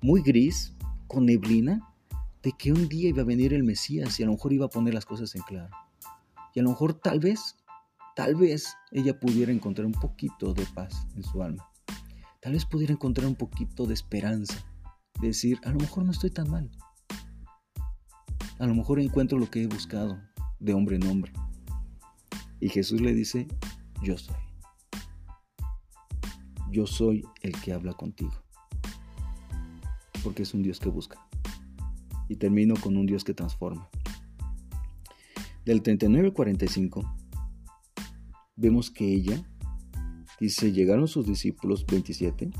muy 0.00 0.22
gris, 0.22 0.74
con 1.06 1.26
neblina, 1.26 1.88
de 2.42 2.52
que 2.52 2.72
un 2.72 2.88
día 2.88 3.08
iba 3.08 3.22
a 3.22 3.26
venir 3.26 3.52
el 3.52 3.64
Mesías 3.64 4.18
y 4.18 4.22
a 4.22 4.26
lo 4.26 4.32
mejor 4.32 4.52
iba 4.52 4.66
a 4.66 4.70
poner 4.70 4.94
las 4.94 5.04
cosas 5.04 5.34
en 5.34 5.42
claro. 5.42 5.74
Y 6.54 6.60
a 6.60 6.62
lo 6.62 6.70
mejor 6.70 6.94
tal 6.94 7.20
vez, 7.20 7.56
tal 8.14 8.34
vez 8.34 8.74
ella 8.92 9.18
pudiera 9.18 9.52
encontrar 9.52 9.86
un 9.86 9.92
poquito 9.92 10.54
de 10.54 10.66
paz 10.74 11.06
en 11.16 11.22
su 11.22 11.42
alma. 11.42 11.68
Tal 12.40 12.52
vez 12.52 12.64
pudiera 12.64 12.92
encontrar 12.92 13.26
un 13.26 13.34
poquito 13.34 13.86
de 13.86 13.94
esperanza. 13.94 14.54
decir, 15.20 15.58
a 15.64 15.70
lo 15.70 15.80
mejor 15.80 16.04
no 16.04 16.12
estoy 16.12 16.30
tan 16.30 16.48
mal. 16.48 16.70
A 18.58 18.66
lo 18.66 18.74
mejor 18.74 19.00
encuentro 19.00 19.38
lo 19.38 19.50
que 19.50 19.62
he 19.62 19.66
buscado 19.66 20.20
de 20.60 20.74
hombre 20.74 20.96
en 20.96 21.06
hombre. 21.08 21.32
Y 22.60 22.68
Jesús 22.68 23.00
le 23.00 23.14
dice, 23.14 23.48
yo 24.02 24.16
soy. 24.16 24.36
Yo 26.70 26.86
soy 26.86 27.24
el 27.42 27.52
que 27.60 27.72
habla 27.72 27.92
contigo. 27.94 28.32
Porque 30.28 30.42
es 30.42 30.52
un 30.52 30.62
Dios 30.62 30.78
que 30.78 30.90
busca. 30.90 31.26
Y 32.28 32.36
termino 32.36 32.74
con 32.74 32.98
un 32.98 33.06
Dios 33.06 33.24
que 33.24 33.32
transforma. 33.32 33.88
Del 35.64 35.80
39 35.80 36.28
al 36.28 36.34
45, 36.34 37.16
vemos 38.54 38.90
que 38.90 39.10
ella, 39.10 39.42
dice, 40.38 40.70
llegaron 40.70 41.08
sus 41.08 41.26
discípulos 41.26 41.86
27 41.86 42.50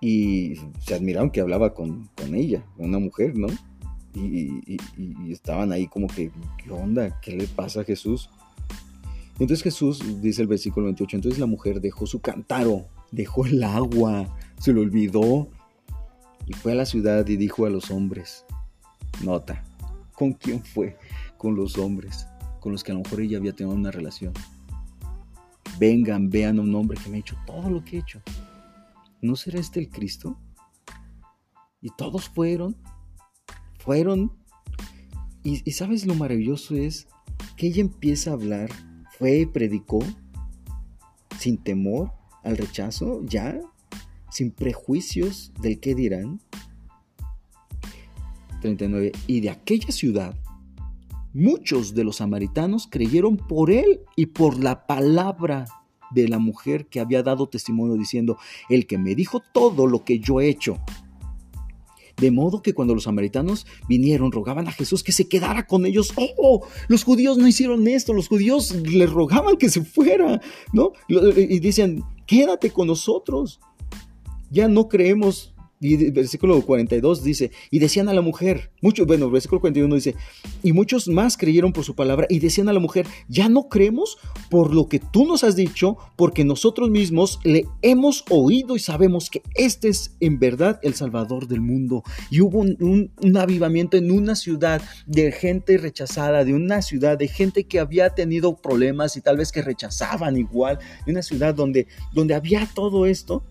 y 0.00 0.54
se 0.80 0.94
admiraron 0.96 1.30
que 1.30 1.40
hablaba 1.40 1.72
con, 1.72 2.10
con 2.16 2.34
ella, 2.34 2.66
una 2.78 2.98
mujer, 2.98 3.38
¿no? 3.38 3.46
Y, 4.12 4.64
estaban 5.30 5.70
ahí 5.70 5.86
como 5.86 6.08
que, 6.08 6.32
¿qué 6.58 6.72
onda? 6.72 7.20
¿Qué 7.20 7.36
le 7.36 7.46
pasa 7.46 7.82
a 7.82 7.84
Jesús? 7.84 8.28
Entonces 9.38 9.62
Jesús, 9.62 10.20
dice 10.20 10.42
el 10.42 10.48
versículo 10.48 10.86
28, 10.86 11.14
entonces 11.18 11.38
la 11.38 11.46
mujer 11.46 11.80
dejó 11.80 12.06
su 12.06 12.20
cántaro, 12.20 12.86
dejó 13.12 13.46
el 13.46 13.62
agua, 13.62 14.36
se 14.58 14.72
lo 14.72 14.80
olvidó 14.80 15.48
y 16.46 16.52
fue 16.52 16.72
a 16.72 16.76
la 16.76 16.86
ciudad 16.86 17.26
y 17.28 17.36
dijo 17.36 17.66
a 17.66 17.70
los 17.70 17.90
hombres, 17.90 18.44
nota, 19.22 19.64
¿con 20.14 20.32
quién 20.32 20.62
fue? 20.62 20.96
Con 21.36 21.54
los 21.54 21.76
hombres, 21.76 22.26
con 22.60 22.72
los 22.72 22.82
que 22.82 22.92
a 22.92 22.94
lo 22.94 23.02
mejor 23.02 23.20
ella 23.20 23.38
había 23.38 23.52
tenido 23.52 23.76
una 23.76 23.90
relación. 23.90 24.32
Vengan, 25.78 26.30
vean 26.30 26.58
a 26.58 26.62
un 26.62 26.74
hombre 26.74 26.98
que 27.02 27.10
me 27.10 27.16
ha 27.16 27.20
hecho 27.20 27.36
todo 27.46 27.68
lo 27.68 27.84
que 27.84 27.96
he 27.96 28.00
hecho. 28.00 28.22
¿No 29.20 29.36
será 29.36 29.60
este 29.60 29.80
el 29.80 29.90
Cristo? 29.90 30.38
Y 31.82 31.90
todos 31.96 32.28
fueron 32.28 32.76
fueron. 33.86 34.32
Y, 35.44 35.70
sabes 35.70 36.04
lo 36.06 36.16
maravilloso 36.16 36.74
es 36.74 37.06
que 37.56 37.68
ella 37.68 37.80
empieza 37.80 38.30
a 38.30 38.32
hablar, 38.32 38.68
fue 39.16 39.38
y 39.38 39.46
predicó 39.46 40.00
sin 41.38 41.56
temor 41.56 42.10
al 42.42 42.56
rechazo, 42.56 43.22
ya, 43.24 43.60
sin 44.36 44.50
prejuicios 44.50 45.50
del 45.62 45.80
que 45.80 45.94
dirán. 45.94 46.40
39. 48.60 49.12
Y 49.26 49.40
de 49.40 49.48
aquella 49.48 49.90
ciudad, 49.90 50.36
muchos 51.32 51.94
de 51.94 52.04
los 52.04 52.16
samaritanos 52.16 52.86
creyeron 52.90 53.38
por 53.38 53.70
él 53.70 54.00
y 54.14 54.26
por 54.26 54.62
la 54.62 54.86
palabra 54.86 55.64
de 56.10 56.28
la 56.28 56.38
mujer 56.38 56.86
que 56.86 57.00
había 57.00 57.22
dado 57.22 57.48
testimonio 57.48 57.96
diciendo, 57.96 58.36
el 58.68 58.86
que 58.86 58.98
me 58.98 59.14
dijo 59.14 59.42
todo 59.54 59.86
lo 59.86 60.04
que 60.04 60.18
yo 60.18 60.40
he 60.40 60.48
hecho. 60.48 60.78
De 62.18 62.30
modo 62.30 62.60
que 62.60 62.74
cuando 62.74 62.94
los 62.94 63.04
samaritanos 63.04 63.66
vinieron, 63.88 64.32
rogaban 64.32 64.68
a 64.68 64.72
Jesús 64.72 65.02
que 65.02 65.12
se 65.12 65.28
quedara 65.28 65.66
con 65.66 65.86
ellos. 65.86 66.12
¡Oh! 66.16 66.66
Los 66.88 67.04
judíos 67.04 67.38
no 67.38 67.48
hicieron 67.48 67.88
esto, 67.88 68.12
los 68.12 68.28
judíos 68.28 68.74
le 68.74 69.06
rogaban 69.06 69.56
que 69.56 69.70
se 69.70 69.82
fuera, 69.82 70.40
¿no? 70.74 70.92
Y 71.08 71.58
dicen, 71.58 72.02
quédate 72.26 72.70
con 72.70 72.86
nosotros. 72.86 73.60
Ya 74.50 74.68
no 74.68 74.88
creemos 74.88 75.54
y 75.80 76.10
versículo 76.10 76.60
42 76.62 77.22
dice, 77.22 77.50
y 77.70 77.78
decían 77.78 78.08
a 78.08 78.14
la 78.14 78.22
mujer, 78.22 78.70
muchos, 78.80 79.06
bueno, 79.06 79.30
versículo 79.30 79.60
41 79.60 79.94
dice, 79.94 80.14
y 80.62 80.72
muchos 80.72 81.08
más 81.08 81.36
creyeron 81.36 81.72
por 81.72 81.84
su 81.84 81.94
palabra 81.94 82.26
y 82.30 82.38
decían 82.38 82.68
a 82.68 82.72
la 82.72 82.80
mujer, 82.80 83.06
ya 83.28 83.48
no 83.48 83.68
creemos 83.68 84.16
por 84.48 84.74
lo 84.74 84.88
que 84.88 84.98
tú 84.98 85.26
nos 85.26 85.44
has 85.44 85.54
dicho, 85.54 85.98
porque 86.16 86.44
nosotros 86.44 86.90
mismos 86.90 87.40
le 87.44 87.66
hemos 87.82 88.24
oído 88.30 88.76
y 88.76 88.78
sabemos 88.78 89.28
que 89.28 89.42
este 89.54 89.88
es 89.88 90.16
en 90.20 90.38
verdad 90.38 90.80
el 90.82 90.94
Salvador 90.94 91.46
del 91.46 91.60
mundo. 91.60 92.02
Y 92.30 92.40
hubo 92.40 92.60
un, 92.60 93.12
un 93.20 93.36
avivamiento 93.36 93.96
en 93.96 94.10
una 94.10 94.34
ciudad 94.34 94.80
de 95.06 95.30
gente 95.30 95.76
rechazada, 95.76 96.44
de 96.44 96.54
una 96.54 96.80
ciudad 96.80 97.18
de 97.18 97.28
gente 97.28 97.64
que 97.64 97.80
había 97.80 98.10
tenido 98.10 98.56
problemas 98.56 99.16
y 99.16 99.20
tal 99.20 99.36
vez 99.36 99.52
que 99.52 99.62
rechazaban 99.62 100.36
igual, 100.36 100.78
de 101.04 101.12
una 101.12 101.22
ciudad 101.22 101.54
donde, 101.54 101.86
donde 102.14 102.34
había 102.34 102.68
todo 102.74 103.04
esto 103.04 103.44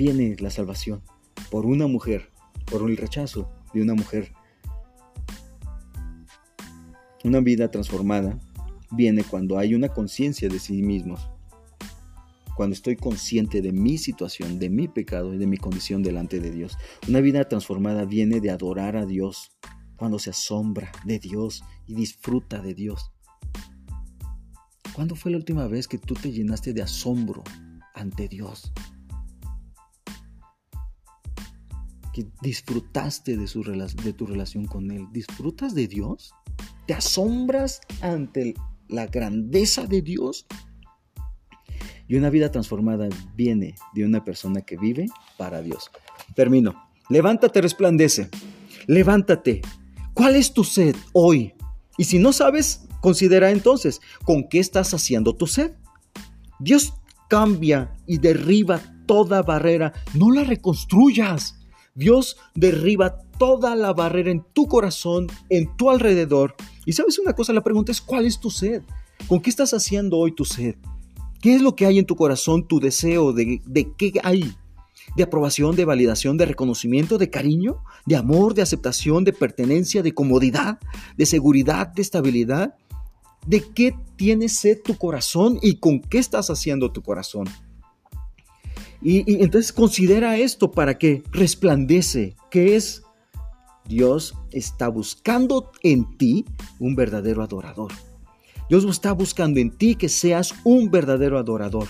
viene 0.00 0.34
la 0.38 0.48
salvación 0.48 1.02
por 1.50 1.66
una 1.66 1.86
mujer, 1.86 2.30
por 2.64 2.88
el 2.88 2.96
rechazo 2.96 3.50
de 3.74 3.82
una 3.82 3.92
mujer. 3.92 4.32
Una 7.22 7.40
vida 7.40 7.70
transformada 7.70 8.38
viene 8.92 9.24
cuando 9.24 9.58
hay 9.58 9.74
una 9.74 9.90
conciencia 9.90 10.48
de 10.48 10.58
sí 10.58 10.80
mismos, 10.80 11.30
cuando 12.56 12.72
estoy 12.72 12.96
consciente 12.96 13.60
de 13.60 13.72
mi 13.72 13.98
situación, 13.98 14.58
de 14.58 14.70
mi 14.70 14.88
pecado 14.88 15.34
y 15.34 15.36
de 15.36 15.46
mi 15.46 15.58
condición 15.58 16.02
delante 16.02 16.40
de 16.40 16.50
Dios. 16.50 16.78
Una 17.06 17.20
vida 17.20 17.46
transformada 17.46 18.06
viene 18.06 18.40
de 18.40 18.50
adorar 18.50 18.96
a 18.96 19.04
Dios, 19.04 19.50
cuando 19.96 20.18
se 20.18 20.30
asombra 20.30 20.90
de 21.04 21.18
Dios 21.18 21.62
y 21.86 21.94
disfruta 21.94 22.62
de 22.62 22.72
Dios. 22.72 23.12
¿Cuándo 24.94 25.14
fue 25.14 25.30
la 25.30 25.36
última 25.36 25.66
vez 25.66 25.86
que 25.86 25.98
tú 25.98 26.14
te 26.14 26.32
llenaste 26.32 26.72
de 26.72 26.80
asombro 26.80 27.44
ante 27.94 28.28
Dios? 28.28 28.72
Que 32.12 32.26
disfrutaste 32.42 33.36
de, 33.36 33.46
su, 33.46 33.62
de 33.62 34.12
tu 34.12 34.26
relación 34.26 34.66
con 34.66 34.90
Él. 34.90 35.06
¿Disfrutas 35.12 35.74
de 35.74 35.86
Dios? 35.86 36.32
¿Te 36.86 36.94
asombras 36.94 37.80
ante 38.00 38.54
la 38.88 39.06
grandeza 39.06 39.86
de 39.86 40.02
Dios? 40.02 40.46
Y 42.08 42.16
una 42.16 42.30
vida 42.30 42.50
transformada 42.50 43.08
viene 43.36 43.76
de 43.94 44.04
una 44.04 44.24
persona 44.24 44.62
que 44.62 44.76
vive 44.76 45.06
para 45.38 45.62
Dios. 45.62 45.90
Termino. 46.34 46.74
Levántate, 47.08 47.60
resplandece. 47.60 48.28
Levántate. 48.86 49.62
¿Cuál 50.14 50.34
es 50.34 50.52
tu 50.52 50.64
sed 50.64 50.96
hoy? 51.12 51.54
Y 51.96 52.04
si 52.04 52.18
no 52.18 52.32
sabes, 52.32 52.88
considera 53.00 53.50
entonces, 53.50 54.00
¿con 54.24 54.48
qué 54.48 54.58
estás 54.58 54.92
haciendo 54.94 55.36
tu 55.36 55.46
sed? 55.46 55.72
Dios 56.58 56.94
cambia 57.28 57.94
y 58.06 58.18
derriba 58.18 58.80
toda 59.06 59.42
barrera. 59.42 59.92
No 60.14 60.30
la 60.32 60.44
reconstruyas. 60.44 61.59
Dios 61.94 62.36
derriba 62.54 63.22
toda 63.38 63.74
la 63.74 63.92
barrera 63.92 64.30
en 64.30 64.44
tu 64.52 64.66
corazón, 64.66 65.26
en 65.48 65.76
tu 65.76 65.90
alrededor. 65.90 66.54
Y 66.86 66.92
sabes 66.92 67.18
una 67.18 67.32
cosa, 67.32 67.52
la 67.52 67.62
pregunta 67.62 67.92
es, 67.92 68.00
¿cuál 68.00 68.26
es 68.26 68.38
tu 68.38 68.50
sed? 68.50 68.82
¿Con 69.26 69.40
qué 69.40 69.50
estás 69.50 69.72
haciendo 69.74 70.18
hoy 70.18 70.34
tu 70.34 70.44
sed? 70.44 70.76
¿Qué 71.40 71.54
es 71.54 71.62
lo 71.62 71.74
que 71.74 71.86
hay 71.86 71.98
en 71.98 72.06
tu 72.06 72.16
corazón, 72.16 72.66
tu 72.68 72.80
deseo? 72.80 73.32
¿De, 73.32 73.62
de 73.64 73.92
qué 73.96 74.12
hay? 74.22 74.54
¿De 75.16 75.22
aprobación, 75.22 75.74
de 75.74 75.84
validación, 75.84 76.36
de 76.36 76.46
reconocimiento, 76.46 77.18
de 77.18 77.30
cariño, 77.30 77.82
de 78.06 78.16
amor, 78.16 78.54
de 78.54 78.62
aceptación, 78.62 79.24
de 79.24 79.32
pertenencia, 79.32 80.02
de 80.02 80.12
comodidad, 80.12 80.78
de 81.16 81.26
seguridad, 81.26 81.88
de 81.88 82.02
estabilidad? 82.02 82.74
¿De 83.46 83.64
qué 83.74 83.94
tiene 84.16 84.48
sed 84.48 84.80
tu 84.84 84.98
corazón 84.98 85.58
y 85.62 85.76
con 85.76 86.00
qué 86.00 86.18
estás 86.18 86.50
haciendo 86.50 86.92
tu 86.92 87.02
corazón? 87.02 87.46
Y, 89.02 89.42
entonces 89.42 89.72
considera 89.72 90.36
esto 90.36 90.70
para 90.70 90.98
que 90.98 91.22
resplandece, 91.32 92.36
que 92.50 92.76
es 92.76 93.02
Dios 93.86 94.34
está 94.52 94.88
buscando 94.88 95.72
en 95.82 96.16
ti 96.16 96.44
un 96.78 96.94
verdadero 96.94 97.42
adorador. 97.42 97.92
Dios 98.68 98.84
está 98.84 99.12
buscando 99.12 99.58
en 99.58 99.70
ti 99.70 99.96
que 99.96 100.08
seas 100.08 100.54
un 100.64 100.90
verdadero 100.90 101.38
adorador 101.38 101.88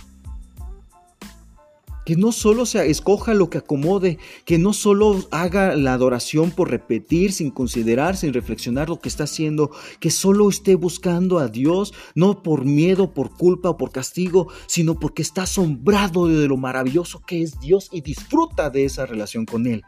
que 2.11 2.16
no 2.16 2.33
solo 2.33 2.66
se 2.66 2.90
escoja 2.90 3.35
lo 3.35 3.51
que 3.51 3.59
acomode, 3.59 4.18
que 4.44 4.59
no 4.59 4.73
solo 4.73 5.29
haga 5.31 5.77
la 5.77 5.92
adoración 5.92 6.51
por 6.51 6.68
repetir, 6.68 7.33
sin 7.33 7.53
considerar, 7.53 8.16
sin 8.16 8.33
reflexionar 8.33 8.88
lo 8.88 8.99
que 8.99 9.09
está 9.09 9.23
haciendo, 9.23 9.70
que 10.01 10.11
solo 10.11 10.49
esté 10.49 10.75
buscando 10.75 11.38
a 11.38 11.46
Dios, 11.46 11.94
no 12.16 12.42
por 12.42 12.64
miedo, 12.64 13.14
por 13.14 13.37
culpa 13.37 13.70
o 13.70 13.77
por 13.77 13.92
castigo, 13.92 14.49
sino 14.66 14.99
porque 14.99 15.23
está 15.23 15.44
asombrado 15.44 16.27
de 16.27 16.49
lo 16.49 16.57
maravilloso 16.57 17.23
que 17.25 17.42
es 17.42 17.61
Dios 17.61 17.88
y 17.92 18.00
disfruta 18.00 18.71
de 18.71 18.87
esa 18.87 19.06
relación 19.06 19.46
con 19.46 19.69
Él. 19.69 19.85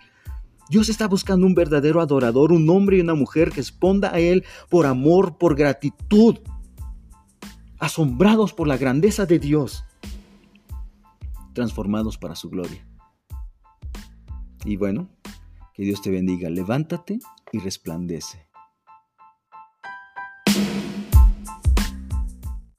Dios 0.71 0.91
está 0.91 1.09
buscando 1.09 1.45
un 1.45 1.57
verdadero 1.57 2.01
adorador, 2.01 2.53
un 2.53 2.71
hombre 2.71 2.99
y 2.99 3.01
una 3.01 3.15
mujer 3.15 3.51
que 3.51 3.57
responda 3.57 4.15
a 4.15 4.21
Él 4.21 4.45
por 4.71 4.87
amor, 4.87 5.39
por 5.39 5.57
gratitud, 5.57 6.39
asombrados 7.81 8.53
por 8.53 8.69
la 8.69 8.77
grandeza 8.77 9.27
de 9.27 9.41
Dios, 9.41 9.85
transformados 11.53 12.19
para 12.19 12.35
su 12.35 12.51
gloria. 12.51 12.87
Y 14.65 14.77
bueno, 14.77 15.11
que 15.75 15.83
Dios 15.83 16.03
te 16.03 16.11
bendiga. 16.11 16.51
Levántate 16.51 17.19
y 17.53 17.59
resplandece. 17.59 18.52